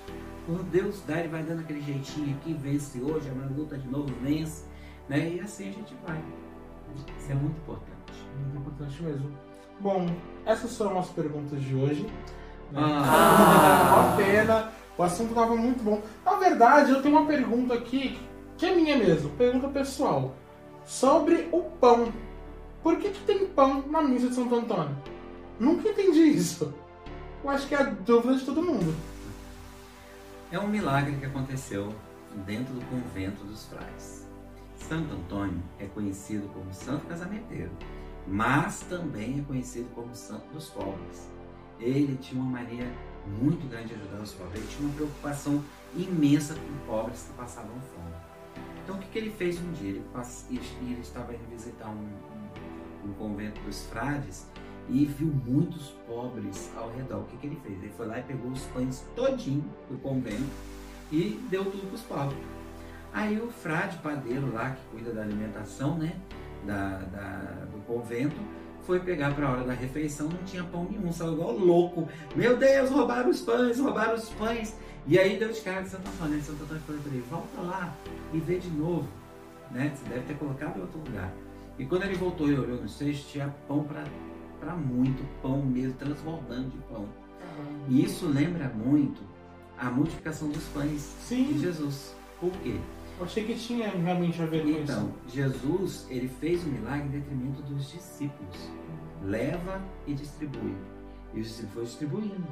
Quando 0.46 0.70
Deus 0.70 1.02
dá, 1.06 1.18
ele 1.18 1.28
vai 1.28 1.42
dando 1.42 1.60
aquele 1.60 1.82
jeitinho 1.82 2.36
aqui, 2.36 2.54
vence 2.54 3.00
hoje, 3.00 3.28
amanhã 3.28 3.50
luta 3.56 3.76
de 3.76 3.88
novo, 3.88 4.12
vence, 4.22 4.64
né? 5.08 5.34
E 5.34 5.40
assim 5.40 5.68
a 5.68 5.72
gente 5.72 5.94
vai. 6.06 6.22
Isso 7.18 7.32
é 7.32 7.34
muito 7.34 7.56
importante. 7.58 8.12
Muito 8.38 8.58
importante 8.58 9.02
mesmo. 9.02 9.45
Bom, 9.78 10.06
essas 10.44 10.76
foram 10.76 10.98
as 10.98 11.08
perguntas 11.08 11.60
de 11.60 11.74
hoje. 11.74 12.02
Né? 12.72 12.80
Ah. 12.80 14.08
Uma 14.08 14.16
pena. 14.16 14.72
O 14.96 15.02
assunto 15.02 15.30
estava 15.30 15.54
muito 15.54 15.82
bom. 15.82 16.00
Na 16.24 16.36
verdade, 16.36 16.90
eu 16.90 17.02
tenho 17.02 17.16
uma 17.16 17.26
pergunta 17.26 17.74
aqui, 17.74 18.18
que 18.56 18.64
é 18.64 18.74
minha 18.74 18.96
mesmo, 18.96 19.30
pergunta 19.30 19.68
pessoal. 19.68 20.34
Sobre 20.84 21.48
o 21.52 21.62
pão. 21.62 22.12
Por 22.82 22.96
que, 22.98 23.10
que 23.10 23.20
tem 23.24 23.46
pão 23.46 23.84
na 23.88 24.00
missa 24.00 24.28
de 24.28 24.34
Santo 24.34 24.54
Antônio? 24.54 24.96
Nunca 25.58 25.88
entendi 25.88 26.22
isso. 26.22 26.72
Eu 27.42 27.50
acho 27.50 27.66
que 27.66 27.74
é 27.74 27.78
a 27.78 27.84
dúvida 27.84 28.36
de 28.36 28.44
todo 28.44 28.62
mundo. 28.62 28.94
É 30.50 30.58
um 30.58 30.68
milagre 30.68 31.16
que 31.16 31.26
aconteceu 31.26 31.92
dentro 32.46 32.72
do 32.72 32.80
convento 32.86 33.44
dos 33.44 33.66
frades. 33.66 34.26
Santo 34.76 35.12
Antônio 35.14 35.62
é 35.78 35.86
conhecido 35.86 36.48
como 36.54 36.72
Santo 36.72 37.06
Casamenteiro 37.06 37.70
mas 38.26 38.80
também 38.80 39.40
é 39.40 39.42
conhecido 39.42 39.88
como 39.94 40.14
Santo 40.14 40.46
dos 40.52 40.68
Pobres. 40.70 41.28
Ele 41.78 42.16
tinha 42.16 42.40
uma 42.40 42.58
mania 42.58 42.90
muito 43.40 43.68
grande 43.68 43.88
de 43.88 43.94
ajudar 43.94 44.22
os 44.22 44.32
pobres, 44.32 44.60
ele 44.60 44.68
tinha 44.68 44.88
uma 44.88 44.94
preocupação 44.94 45.62
imensa 45.96 46.54
com 46.54 46.86
pobres 46.86 47.24
que 47.24 47.32
passavam 47.34 47.78
fome. 47.94 48.14
Então 48.82 48.96
o 48.96 48.98
que, 48.98 49.08
que 49.08 49.18
ele 49.18 49.30
fez 49.30 49.60
um 49.60 49.72
dia? 49.72 49.90
Ele, 49.90 50.04
pass... 50.12 50.46
ele 50.50 51.00
estava 51.00 51.34
indo 51.34 51.44
visitar 51.50 51.88
um, 51.88 52.08
um, 53.04 53.12
convento 53.14 53.60
dos 53.62 53.84
frades 53.86 54.46
e 54.88 55.04
viu 55.04 55.26
muitos 55.26 55.88
pobres 56.06 56.70
ao 56.76 56.90
redor. 56.92 57.18
O 57.18 57.24
que, 57.24 57.36
que 57.36 57.46
ele 57.48 57.60
fez? 57.62 57.82
Ele 57.82 57.92
foi 57.96 58.06
lá 58.06 58.20
e 58.20 58.22
pegou 58.22 58.50
os 58.50 58.62
pães 58.66 59.04
todinho 59.16 59.64
do 59.90 59.98
convento 59.98 60.48
e 61.10 61.44
deu 61.50 61.64
tudo 61.64 61.86
para 61.88 61.94
os 61.94 62.02
pobres. 62.02 62.38
Aí 63.12 63.40
o 63.40 63.50
frade 63.50 63.98
padeiro 63.98 64.52
lá, 64.52 64.70
que 64.70 64.82
cuida 64.90 65.12
da 65.12 65.22
alimentação, 65.22 65.98
né? 65.98 66.16
Da, 66.66 66.98
da, 66.98 67.64
do 67.72 67.78
convento, 67.86 68.36
foi 68.82 69.00
pegar 69.00 69.34
para 69.34 69.48
a 69.48 69.50
hora 69.50 69.64
da 69.64 69.72
refeição, 69.72 70.28
não 70.28 70.42
tinha 70.44 70.62
pão 70.62 70.86
nenhum, 70.90 71.12
saiu 71.12 71.32
igual 71.32 71.52
louco. 71.52 72.08
Meu 72.34 72.56
Deus, 72.56 72.90
roubaram 72.90 73.30
os 73.30 73.40
pães, 73.40 73.80
roubaram 73.80 74.14
os 74.14 74.28
pães. 74.30 74.76
E 75.08 75.18
aí 75.18 75.38
deu 75.38 75.52
de 75.52 75.60
cara 75.60 75.82
de 75.82 75.88
Santo 75.88 76.08
Antônio. 76.08 76.42
Santo 76.42 76.62
Antônio 76.62 76.82
falou 76.82 77.02
para 77.02 77.12
ele, 77.12 77.24
volta 77.30 77.60
lá 77.60 77.96
e 78.32 78.38
vê 78.38 78.58
de 78.58 78.70
novo. 78.70 79.08
Né? 79.70 79.92
Você 79.94 80.08
deve 80.08 80.26
ter 80.26 80.34
colocado 80.34 80.78
em 80.78 80.80
outro 80.82 80.98
lugar. 80.98 81.32
E 81.78 81.84
quando 81.84 82.04
ele 82.04 82.14
voltou 82.14 82.48
e 82.48 82.58
olhou 82.58 82.80
no 82.80 82.88
cesto, 82.88 83.28
tinha 83.30 83.54
pão 83.66 83.84
para 83.84 84.74
muito, 84.74 85.22
pão 85.42 85.62
mesmo, 85.62 85.94
transbordando 85.94 86.70
de 86.70 86.78
pão. 86.88 87.06
E 87.88 88.04
isso 88.04 88.26
lembra 88.26 88.68
muito 88.68 89.20
a 89.78 89.90
multiplicação 89.90 90.48
dos 90.48 90.64
pães 90.68 91.00
Sim. 91.20 91.44
de 91.44 91.60
Jesus. 91.60 92.14
Por 92.40 92.50
quê? 92.62 92.76
Eu 93.18 93.24
achei 93.24 93.44
que 93.44 93.54
tinha 93.54 93.88
realmente 93.88 94.42
a 94.42 94.46
ver 94.46 94.62
com 94.62 94.68
então, 94.68 95.10
isso. 95.26 95.34
Jesus, 95.34 96.06
ele 96.10 96.28
fez 96.28 96.62
o 96.64 96.68
milagre 96.68 97.06
em 97.06 97.10
detrimento 97.10 97.62
dos 97.62 97.90
discípulos. 97.90 98.70
Leva 99.24 99.82
e 100.06 100.12
distribui. 100.12 100.76
E 101.32 101.40
os 101.40 101.48
discípulos 101.48 101.72
foram 101.72 101.86
distribuindo. 101.86 102.46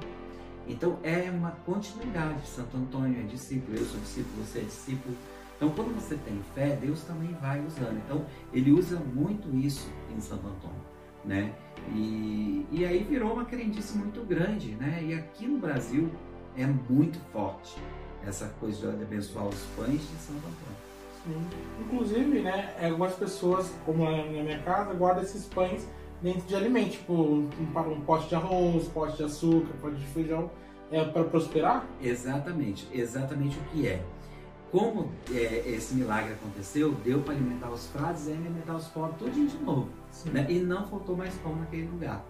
Então, 0.67 0.99
é 1.03 1.31
uma 1.31 1.51
continuidade. 1.67 2.47
Santo 2.47 2.79
Antônio 2.79 3.21
é 3.21 3.25
discípulo, 3.25 3.77
eu 3.77 3.85
sou 3.85 4.01
discípulo, 4.01 4.43
você 4.43 4.61
é 4.61 4.63
discípulo. 4.63 5.15
Então, 5.57 5.69
quando 5.71 5.95
você 5.95 6.17
tem 6.17 6.41
fé, 6.55 6.77
Deus 6.77 7.03
também 7.03 7.35
vai 7.43 7.63
usando. 7.65 7.99
Então, 7.99 8.25
ele 8.51 8.73
usa 8.73 8.99
muito 8.99 9.55
isso 9.55 9.87
em 10.17 10.21
Santo 10.21 10.47
Antônio, 10.47 10.81
né? 11.27 11.55
E, 11.95 12.67
e 12.73 12.87
aí 12.87 13.05
virou 13.05 13.35
uma 13.35 13.45
crendice 13.45 13.99
muito 13.99 14.27
grande, 14.27 14.75
né? 14.77 15.05
E 15.05 15.13
aqui 15.13 15.47
no 15.47 15.59
Brasil 15.59 16.11
é 16.57 16.67
muito 16.67 17.19
forte 17.31 17.79
essa 18.27 18.47
coisa 18.61 18.93
de 18.93 19.03
abençoar 19.03 19.47
os 19.47 19.61
pães 19.77 20.01
de 20.01 20.17
Santo 20.17 20.39
Antônio. 20.39 20.85
Sim. 21.25 21.47
Inclusive, 21.81 22.41
né, 22.41 22.75
algumas 22.83 23.15
pessoas, 23.15 23.73
como 23.85 24.05
na 24.05 24.25
minha 24.25 24.59
casa, 24.63 24.93
guardam 24.95 25.23
esses 25.23 25.47
pães 25.47 25.89
dentro 26.23 26.43
de 26.43 26.55
alimento, 26.55 26.93
tipo 26.93 27.13
um, 27.13 27.51
um 27.59 28.01
pote 28.01 28.29
de 28.29 28.35
arroz, 28.35 28.89
pote 28.89 29.17
de 29.17 29.25
açúcar, 29.25 29.73
pote 29.81 29.97
de 29.97 30.07
feijão, 30.07 30.51
é 30.91 31.03
para 31.05 31.25
prosperar? 31.25 31.87
Exatamente, 32.01 32.87
exatamente 32.93 33.59
o 33.59 33.63
que 33.71 33.89
é. 33.89 34.03
Como 34.71 35.13
é, 35.31 35.63
esse 35.67 35.95
milagre 35.95 36.33
aconteceu, 36.33 36.93
deu 37.05 37.21
para 37.21 37.35
alimentar 37.35 37.71
os 37.71 37.87
frades 37.89 38.27
e 38.27 38.33
alimentar 38.33 38.75
os 38.75 38.87
pobres 38.89 39.17
tudinho 39.19 39.49
de 39.49 39.57
novo. 39.59 39.89
Né? 40.27 40.47
E 40.49 40.59
não 40.59 40.87
faltou 40.89 41.17
mais 41.17 41.35
pão 41.37 41.55
naquele 41.57 41.87
lugar. 41.87 42.25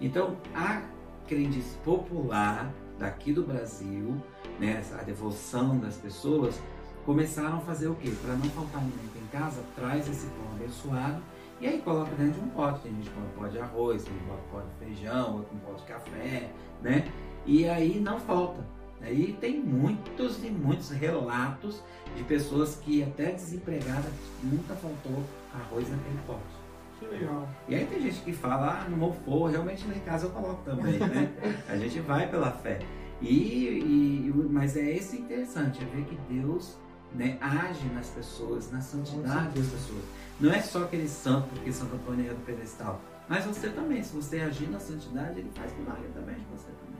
Então, 0.00 0.36
a 0.54 0.82
crendice 1.28 1.76
popular 1.84 2.72
daqui 3.02 3.32
do 3.32 3.42
Brasil 3.42 4.16
né, 4.58 4.82
a 4.98 5.02
devoção 5.02 5.76
das 5.78 5.96
pessoas, 5.96 6.58
começaram 7.04 7.56
a 7.56 7.60
fazer 7.60 7.88
o 7.88 7.96
quê? 7.96 8.12
Para 8.22 8.34
não 8.34 8.48
faltar 8.50 8.80
alimento 8.80 9.18
em 9.20 9.26
casa, 9.26 9.60
traz 9.74 10.08
esse 10.08 10.26
pão 10.26 10.52
abençoado 10.52 11.20
e 11.60 11.66
aí 11.66 11.82
coloca 11.82 12.14
dentro 12.14 12.40
de 12.40 12.46
um 12.46 12.50
pote. 12.50 12.80
Tem 12.80 12.92
gente 12.92 13.10
que 13.10 13.14
põe 13.14 13.28
pote 13.36 13.52
de 13.52 13.58
arroz, 13.58 14.04
tem 14.04 14.14
um 14.14 14.50
pote 14.50 14.66
de 14.68 14.84
feijão, 14.84 15.36
outro 15.36 15.56
um 15.56 15.58
pote 15.58 15.80
de 15.82 15.88
café, 15.88 16.50
né? 16.80 17.12
E 17.44 17.68
aí 17.68 17.98
não 17.98 18.20
falta. 18.20 18.64
Aí 19.00 19.36
tem 19.40 19.58
muitos 19.58 20.44
e 20.44 20.50
muitos 20.50 20.90
relatos 20.90 21.82
de 22.16 22.22
pessoas 22.22 22.76
que 22.76 23.02
até 23.02 23.32
desempregadas 23.32 24.12
nunca 24.44 24.74
faltou 24.76 25.24
arroz 25.52 25.90
naquele 25.90 26.18
pote. 26.24 26.61
Que 27.02 27.14
legal. 27.14 27.48
E 27.68 27.74
aí 27.74 27.86
tem 27.86 28.00
gente 28.00 28.20
que 28.20 28.32
fala, 28.32 28.82
ah, 28.82 28.88
no 28.88 28.96
meu 28.96 29.12
for, 29.24 29.50
realmente 29.50 29.86
lá 29.86 29.94
em 29.94 30.00
casa 30.00 30.26
eu 30.26 30.30
coloco 30.30 30.62
também, 30.64 30.98
né? 30.98 31.32
a 31.68 31.76
gente 31.76 32.00
vai 32.00 32.28
pela 32.28 32.50
fé. 32.50 32.80
E, 33.20 34.28
e, 34.28 34.32
mas 34.50 34.76
é 34.76 34.90
esse 34.90 35.16
interessante, 35.16 35.82
é 35.82 35.96
ver 35.96 36.04
que 36.04 36.16
Deus 36.32 36.76
né, 37.14 37.38
age 37.40 37.86
nas 37.94 38.08
pessoas, 38.08 38.70
na 38.70 38.80
santidade 38.80 39.58
das 39.58 39.68
pessoas. 39.68 40.02
Não 40.40 40.52
é 40.52 40.60
só 40.60 40.84
aquele 40.84 41.08
santo, 41.08 41.48
porque 41.48 41.72
Santo 41.72 41.94
Antônio 41.94 42.30
é 42.30 42.34
do 42.34 42.44
pedestal, 42.44 43.00
mas 43.28 43.44
você 43.44 43.68
também, 43.68 44.02
se 44.02 44.14
você 44.14 44.40
agir 44.40 44.68
na 44.68 44.80
santidade, 44.80 45.38
ele 45.38 45.50
faz 45.54 45.72
milagre 45.76 46.08
também 46.14 46.34
de 46.34 46.44
você 46.46 46.68
também. 46.80 46.92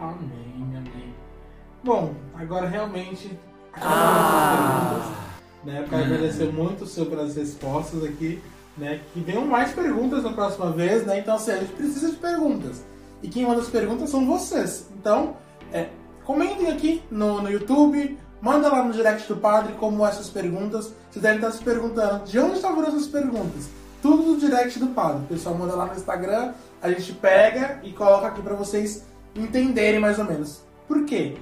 Amém, 0.00 0.76
amém. 0.76 1.14
Bom, 1.84 2.14
agora 2.34 2.68
realmente 2.68 3.38
ah. 3.74 5.32
né? 5.64 5.80
Eu 5.80 5.88
quero 5.88 6.04
agradecer 6.04 6.52
muito 6.52 6.86
sobre 6.86 7.20
as 7.20 7.36
respostas 7.36 8.04
aqui, 8.04 8.42
né? 8.76 9.00
Que 9.12 9.20
venham 9.20 9.46
mais 9.46 9.72
perguntas 9.72 10.22
na 10.22 10.32
próxima 10.32 10.70
vez, 10.70 11.04
né? 11.06 11.18
Então, 11.18 11.36
assim, 11.36 11.52
a 11.52 11.58
gente 11.58 11.72
precisa 11.72 12.10
de 12.10 12.16
perguntas. 12.16 12.84
E 13.22 13.28
quem 13.28 13.46
manda 13.46 13.60
as 13.60 13.68
perguntas 13.68 14.10
são 14.10 14.26
vocês. 14.26 14.88
Então, 14.98 15.36
é, 15.72 15.88
comentem 16.24 16.70
aqui 16.70 17.02
no, 17.10 17.40
no 17.40 17.50
YouTube, 17.50 18.18
manda 18.40 18.68
lá 18.68 18.82
no 18.82 18.92
direct 18.92 19.28
do 19.28 19.36
padre 19.36 19.74
como 19.74 20.06
essas 20.06 20.28
perguntas. 20.28 20.92
Vocês 21.10 21.22
devem 21.22 21.36
estar 21.36 21.52
se 21.52 21.62
perguntando 21.62 22.24
de 22.24 22.38
onde 22.38 22.56
estavam 22.56 22.84
essas 22.84 23.06
perguntas. 23.06 23.68
Tudo 24.00 24.22
no 24.32 24.38
direct 24.38 24.78
do 24.78 24.88
padre. 24.88 25.22
O 25.22 25.26
pessoal 25.26 25.54
manda 25.54 25.76
lá 25.76 25.86
no 25.86 25.94
Instagram, 25.94 26.52
a 26.82 26.90
gente 26.90 27.12
pega 27.12 27.80
e 27.84 27.92
coloca 27.92 28.26
aqui 28.26 28.42
para 28.42 28.54
vocês 28.54 29.04
entenderem 29.36 30.00
mais 30.00 30.18
ou 30.18 30.24
menos. 30.24 30.62
Por 30.88 31.04
quê? 31.04 31.36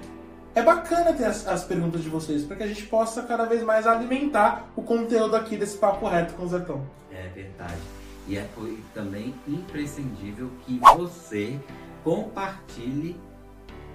É 0.55 0.63
bacana 0.63 1.13
ter 1.13 1.25
as, 1.25 1.47
as 1.47 1.65
perguntas 1.65 2.03
de 2.03 2.09
vocês, 2.09 2.45
para 2.45 2.57
que 2.57 2.63
a 2.63 2.67
gente 2.67 2.87
possa 2.87 3.23
cada 3.23 3.45
vez 3.45 3.63
mais 3.63 3.87
alimentar 3.87 4.69
o 4.75 4.83
conteúdo 4.83 5.37
aqui 5.37 5.57
desse 5.57 5.79
papo 5.79 6.09
reto 6.09 6.35
com 6.35 6.45
o 6.45 6.49
Zetão. 6.49 6.85
É 7.13 7.29
verdade. 7.29 7.81
E 8.27 8.37
é 8.37 8.47
também 8.95 9.35
imprescindível 9.47 10.51
que 10.65 10.79
você 10.97 11.59
compartilhe 12.05 13.17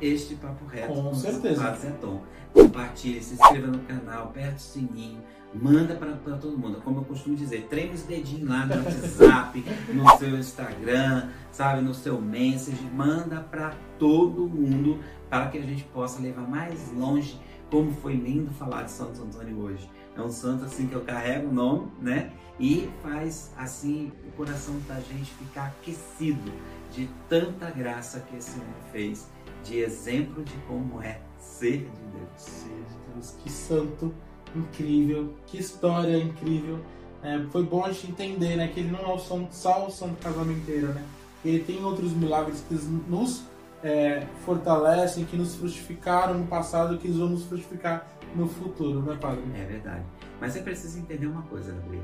este 0.02 0.36
papo 0.36 0.66
reto 0.66 0.94
com, 0.94 1.04
com 1.04 1.16
certeza. 1.16 1.72
o 1.72 1.76
Zeton. 1.76 2.22
Compartilhe, 2.54 3.22
se 3.22 3.34
inscreva 3.34 3.68
no 3.68 3.80
canal, 3.80 4.26
aperte 4.26 4.58
o 4.58 4.60
sininho, 4.60 5.22
manda 5.62 5.96
para 5.96 6.38
todo 6.38 6.58
mundo. 6.58 6.82
Como 6.84 7.00
eu 7.00 7.04
costumo 7.06 7.36
dizer, 7.36 7.68
treine 7.70 7.94
os 7.94 8.04
dedinhos 8.04 8.50
lá 8.50 8.66
no 8.66 8.76
WhatsApp, 8.76 9.64
no 9.94 10.18
seu 10.18 10.38
Instagram, 10.38 11.30
sabe, 11.52 11.82
no 11.82 11.94
seu 11.94 12.22
message, 12.22 12.84
manda 12.94 13.40
para 13.40 13.74
todo 13.98 14.48
mundo 14.48 15.00
para 15.30 15.48
que 15.48 15.58
a 15.58 15.62
gente 15.62 15.84
possa 15.86 16.22
levar 16.22 16.48
mais 16.48 16.92
longe. 16.94 17.40
Como 17.70 17.92
foi 17.92 18.14
lindo 18.14 18.52
falar 18.52 18.84
de 18.84 18.92
Santo 18.92 19.22
Antônio 19.24 19.60
hoje. 19.60 19.90
É 20.16 20.22
um 20.22 20.30
santo 20.30 20.66
assim 20.66 20.88
que 20.88 20.96
eu 20.96 21.02
carrego 21.02 21.50
o 21.50 21.54
nome, 21.54 21.92
né? 22.00 22.32
E 22.58 22.90
faz 23.02 23.52
assim 23.58 24.14
o 24.26 24.32
coração 24.32 24.76
da 24.88 24.96
gente 25.02 25.32
ficar 25.34 25.68
aquecido 25.68 26.52
de 26.92 27.10
tanta 27.28 27.70
graça 27.70 28.22
que 28.22 28.38
esse 28.38 28.58
homem 28.58 28.74
fez, 28.94 29.30
de 29.64 29.80
exemplo 29.80 30.42
de 30.44 30.56
como 30.68 31.02
é 31.02 31.20
ser 31.38 31.80
de 31.80 32.18
Deus. 32.18 32.30
Ser 32.38 32.70
de 32.70 33.14
Deus, 33.14 33.36
que 33.44 33.52
santo 33.52 34.14
incrível, 34.60 35.34
que 35.48 35.58
história 35.58 36.18
incrível. 36.18 36.80
É, 37.24 37.40
foi 37.52 37.64
bom 37.64 37.84
a 37.84 37.92
gente 37.92 38.12
entender 38.12 38.56
né, 38.56 38.68
que 38.68 38.80
ele 38.80 38.92
não 38.92 39.00
é 39.00 39.14
o 39.14 39.20
santo, 39.20 39.54
só 39.54 39.88
o 39.88 39.92
santo 39.92 40.16
casamenteiro, 40.22 40.88
né? 40.90 41.04
ele 41.44 41.64
tem 41.64 41.84
outros 41.84 42.14
milagres 42.14 42.64
que 42.68 42.76
nos 42.76 43.44
é, 43.84 44.26
fortalecem, 44.46 45.26
que 45.26 45.38
nos 45.38 45.56
frutificaram 45.56 46.36
no 46.36 46.48
passado, 46.48 46.98
que 46.98 47.08
vão 47.08 47.30
nos 47.30 47.46
frutificar 47.46 48.08
no 48.36 48.48
futuro, 48.48 49.02
né, 49.02 49.18
Padre? 49.20 49.44
É 49.56 49.66
verdade. 49.66 50.04
Mas 50.42 50.56
é 50.56 50.62
preciso 50.62 51.00
entender 51.00 51.28
uma 51.28 51.44
coisa, 51.44 51.72
Gabriel. 51.72 52.04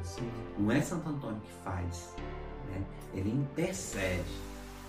Não 0.58 0.72
é 0.72 0.82
Santo 0.82 1.10
Antônio 1.10 1.42
que 1.42 1.52
faz, 1.64 2.16
né? 2.70 2.82
ele 3.14 3.32
intercede. 3.32 4.24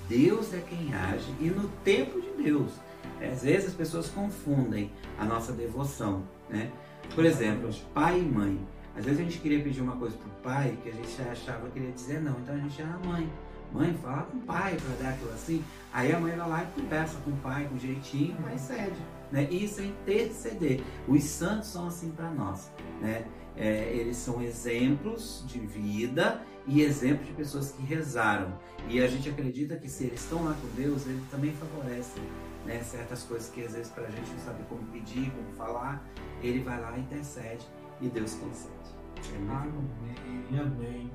Deus 0.09 0.53
é 0.53 0.59
quem 0.61 0.93
age 0.95 1.33
e 1.41 1.49
no 1.49 1.69
tempo 1.85 2.21
de 2.21 2.43
Deus. 2.43 2.73
Às 3.21 3.43
vezes 3.43 3.69
as 3.69 3.75
pessoas 3.75 4.09
confundem 4.09 4.91
a 5.19 5.25
nossa 5.25 5.53
devoção, 5.53 6.23
né? 6.51 6.71
Por 7.15 7.25
exemplo, 7.27 7.71
pai 7.93 8.19
e 8.19 8.23
mãe. 8.23 8.59
Às 8.97 9.05
vezes 9.05 9.21
a 9.21 9.23
gente 9.25 9.39
queria 9.39 9.63
pedir 9.63 9.81
uma 9.81 9.97
coisa 9.97 10.17
para 10.17 10.29
o 10.29 10.43
pai 10.43 10.79
que 10.83 10.89
a 10.89 10.93
gente 10.93 11.23
achava 11.23 11.67
que 11.67 11.73
queria 11.73 11.93
dizer 11.93 12.21
não, 12.21 12.39
então 12.41 12.55
a 12.55 12.59
gente 12.59 12.81
era 12.81 12.99
mãe. 13.05 13.31
Mãe, 13.73 13.95
fala 14.03 14.23
com 14.25 14.37
o 14.37 14.41
pai 14.43 14.77
para 14.77 15.05
dar 15.05 15.15
aquilo 15.15 15.33
assim. 15.33 15.65
Aí 15.93 16.13
a 16.13 16.21
mãe 16.21 16.37
vai 16.37 16.49
lá 16.49 16.63
e 16.63 16.81
conversa 16.81 17.17
com 17.25 17.31
o 17.31 17.37
pai 17.39 17.67
com 17.69 17.79
jeitinho, 17.79 18.37
mas 18.41 18.61
cede. 18.63 18.97
Né? 19.31 19.45
Isso 19.51 19.81
é 19.81 19.85
interceder. 19.85 20.83
Os 21.09 21.23
santos 21.25 21.69
são 21.69 21.87
assim 21.87 22.11
para 22.11 22.31
nós. 22.31 22.71
Né? 23.01 23.25
É, 23.57 23.95
eles 23.95 24.17
são 24.19 24.43
exemplos 24.43 25.45
de 25.47 25.59
vida 25.59 26.43
e 26.67 26.83
exemplos 26.83 27.27
de 27.27 27.33
pessoas 27.33 27.73
que 27.73 27.83
rezaram. 27.83 28.59
E 28.89 29.01
a 29.01 29.07
gente 29.07 29.29
acredita 29.29 29.77
que 29.77 29.89
se 29.89 30.05
eles 30.05 30.23
estão 30.23 30.45
lá 30.45 30.55
com 30.61 30.69
Deus, 30.81 31.07
ele 31.07 31.23
também 31.31 31.53
favorece 31.53 32.21
né? 32.65 32.81
certas 32.83 33.23
coisas 33.25 33.49
que 33.49 33.65
às 33.65 33.73
vezes 33.73 33.89
para 33.91 34.05
a 34.05 34.11
gente 34.11 34.31
não 34.31 34.39
sabe 34.39 34.63
como 34.69 34.83
pedir, 34.87 35.31
como 35.31 35.53
falar. 35.57 36.03
Ele 36.43 36.61
vai 36.61 36.81
lá, 36.81 36.97
intercede 36.99 37.67
e 38.01 38.09
Deus 38.09 38.35
concede. 38.35 38.73
É 39.33 39.37
amém, 39.37 40.61
amém. 40.61 41.11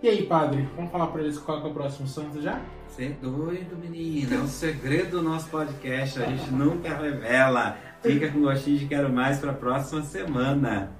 E 0.00 0.08
aí, 0.08 0.26
padre, 0.26 0.68
vamos 0.76 0.92
falar 0.92 1.08
para 1.08 1.22
eles 1.22 1.38
qual 1.38 1.60
é 1.60 1.68
o 1.68 1.74
próximo 1.74 2.06
santo 2.06 2.40
já? 2.40 2.60
Você 2.86 3.06
é 3.06 3.08
doido, 3.20 3.76
menino. 3.76 4.32
É 4.32 4.38
um 4.38 4.46
segredo 4.46 5.18
do 5.18 5.22
nosso 5.22 5.48
podcast. 5.48 6.22
A 6.22 6.26
gente 6.26 6.52
nunca 6.52 6.94
revela. 6.96 7.76
Fica 8.00 8.30
com 8.30 8.42
gostinho 8.42 8.78
de 8.78 8.86
quero 8.86 9.12
mais 9.12 9.40
para 9.40 9.50
a 9.50 9.54
próxima 9.54 10.02
semana. 10.02 10.92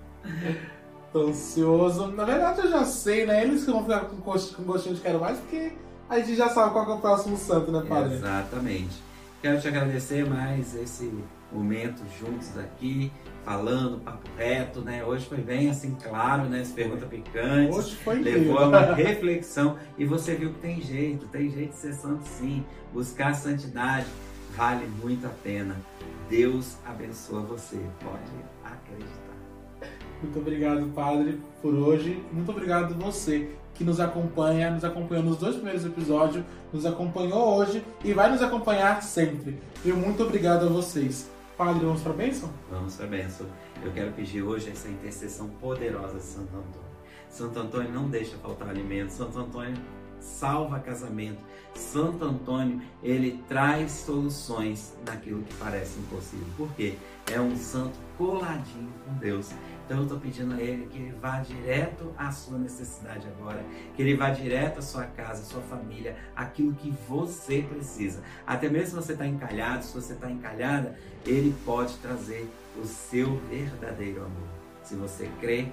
Tô 1.12 1.28
ansioso. 1.28 2.08
Na 2.08 2.24
verdade, 2.24 2.61
eu 2.61 2.70
já 2.70 2.84
sei, 2.84 3.24
né? 3.24 3.44
Eles 3.44 3.64
que 3.64 3.70
vão 3.70 3.84
ficar 3.84 4.00
com 4.00 4.16
gostinho 4.64 4.96
de 4.96 5.00
quero 5.00 5.20
mais, 5.20 5.38
porque 5.38 5.72
a 6.08 6.18
gente 6.18 6.34
já 6.34 6.48
sabe 6.48 6.72
qual 6.72 6.90
é 6.90 6.94
o 6.94 6.98
próximo 6.98 7.37
santo, 7.37 7.70
né, 7.70 7.84
padre? 7.88 8.14
Exatamente. 8.14 9.07
Quero 9.40 9.61
te 9.61 9.68
agradecer 9.68 10.29
mais 10.29 10.74
esse 10.74 11.12
momento 11.53 12.03
juntos 12.18 12.59
aqui 12.59 13.12
falando, 13.44 14.01
papo 14.01 14.29
reto, 14.37 14.81
né? 14.81 15.05
Hoje 15.05 15.27
foi 15.27 15.38
bem 15.38 15.70
assim, 15.70 15.94
claro, 15.94 16.48
né? 16.48 16.61
As 16.61 16.72
perguntas 16.72 17.09
picantes. 17.09 17.77
Hoje 17.77 17.96
foi 17.96 18.18
Levou 18.20 18.59
a 18.59 18.68
uma 18.68 18.81
reflexão 18.94 19.79
e 19.96 20.05
você 20.05 20.35
viu 20.35 20.53
que 20.55 20.59
tem 20.59 20.83
jeito, 20.83 21.27
tem 21.29 21.48
jeito 21.51 21.70
de 21.70 21.79
ser 21.79 21.94
santo 21.94 22.24
sim. 22.24 22.64
Buscar 22.92 23.29
a 23.29 23.35
santidade 23.35 24.07
vale 24.57 24.87
muito 25.01 25.24
a 25.27 25.31
pena. 25.31 25.77
Deus 26.29 26.77
abençoa 26.85 27.40
você, 27.42 27.81
pode 28.01 28.33
acreditar. 28.64 29.27
Muito 30.22 30.38
obrigado, 30.38 30.87
Padre, 30.94 31.40
por 31.62 31.74
hoje. 31.74 32.22
Muito 32.33 32.50
obrigado 32.50 32.94
você 32.94 33.50
que 33.74 33.85
nos 33.85 34.00
acompanha, 34.00 34.70
nos 34.70 34.85
acompanhou 34.85 35.24
nos 35.24 35.37
dois 35.37 35.54
primeiros 35.54 35.85
episódios, 35.85 36.44
nos 36.72 36.85
acompanhou 36.85 37.57
hoje 37.57 37.85
e 38.04 38.12
vai 38.12 38.31
nos 38.31 38.42
acompanhar 38.42 39.02
sempre. 39.02 39.57
E 39.85 39.92
muito 39.92 40.22
obrigado 40.24 40.66
a 40.66 40.68
vocês. 40.68 41.31
Padre, 41.57 41.85
vamos 41.85 42.02
para 42.02 42.12
a 42.12 42.16
bênção? 42.16 42.50
Vamos 42.70 42.96
para 42.96 43.07
a 43.07 43.09
bênção. 43.09 43.46
Eu 43.85 43.92
quero 43.92 44.12
pedir 44.12 44.42
hoje 44.42 44.70
essa 44.70 44.88
intercessão 44.88 45.48
poderosa 45.61 46.18
de 46.18 46.24
Santo 46.24 46.57
Antônio. 46.57 46.88
Santo 47.31 47.59
Antônio 47.59 47.92
não 47.92 48.09
deixa 48.09 48.37
faltar 48.38 48.68
alimento. 48.68 49.11
Santo 49.11 49.38
Antônio 49.38 49.76
salva 50.20 50.81
casamento. 50.81 51.38
Santo 51.74 52.24
Antônio, 52.24 52.81
ele 53.02 53.42
traz 53.48 53.92
soluções 53.92 54.96
naquilo 55.07 55.42
que 55.42 55.54
parece 55.54 55.98
impossível. 56.00 56.46
Por 56.57 56.68
quê? 56.74 56.94
É 57.31 57.40
um 57.40 57.57
santo 57.57 57.96
coladinho 58.16 58.90
com 59.04 59.14
Deus. 59.14 59.50
Então 59.88 60.01
eu 60.01 60.03
estou 60.03 60.20
pedindo 60.20 60.53
a 60.53 60.61
Ele 60.61 60.87
que 60.87 60.98
Ele 60.98 61.12
vá 61.12 61.40
direto 61.40 62.12
à 62.18 62.31
sua 62.31 62.59
necessidade 62.59 63.27
agora, 63.27 63.64
que 63.96 64.03
Ele 64.03 64.14
vá 64.14 64.29
direto 64.29 64.81
à 64.81 64.83
sua 64.83 65.05
casa, 65.05 65.40
à 65.40 65.44
sua 65.46 65.62
família, 65.62 66.14
aquilo 66.37 66.74
que 66.74 66.90
você 67.09 67.62
precisa. 67.62 68.22
Até 68.46 68.68
mesmo 68.68 68.88
se 68.88 69.07
você 69.07 69.12
está 69.14 69.27
encalhado, 69.27 69.83
se 69.83 69.94
você 69.94 70.12
está 70.12 70.31
encalhada, 70.31 70.94
Ele 71.24 71.57
pode 71.64 71.96
trazer 72.01 72.46
o 72.77 72.85
seu 72.85 73.37
verdadeiro 73.48 74.18
amor. 74.27 74.48
Se 74.83 74.94
você 74.94 75.31
crê, 75.40 75.68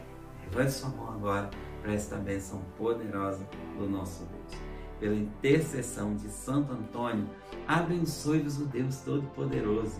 levante 0.45 0.71
sua 0.71 0.91
mão 0.91 1.11
agora 1.11 1.49
para 1.81 1.91
esta 1.91 2.15
bênção 2.15 2.61
poderosa 2.77 3.45
do 3.77 3.85
nosso 3.85 4.23
Deus. 4.23 4.61
Pela 4.97 5.15
intercessão 5.15 6.15
de 6.15 6.29
Santo 6.29 6.71
Antônio, 6.71 7.29
abençoe-vos 7.67 8.61
o 8.61 8.65
Deus 8.65 8.95
Todo-Poderoso, 9.01 9.99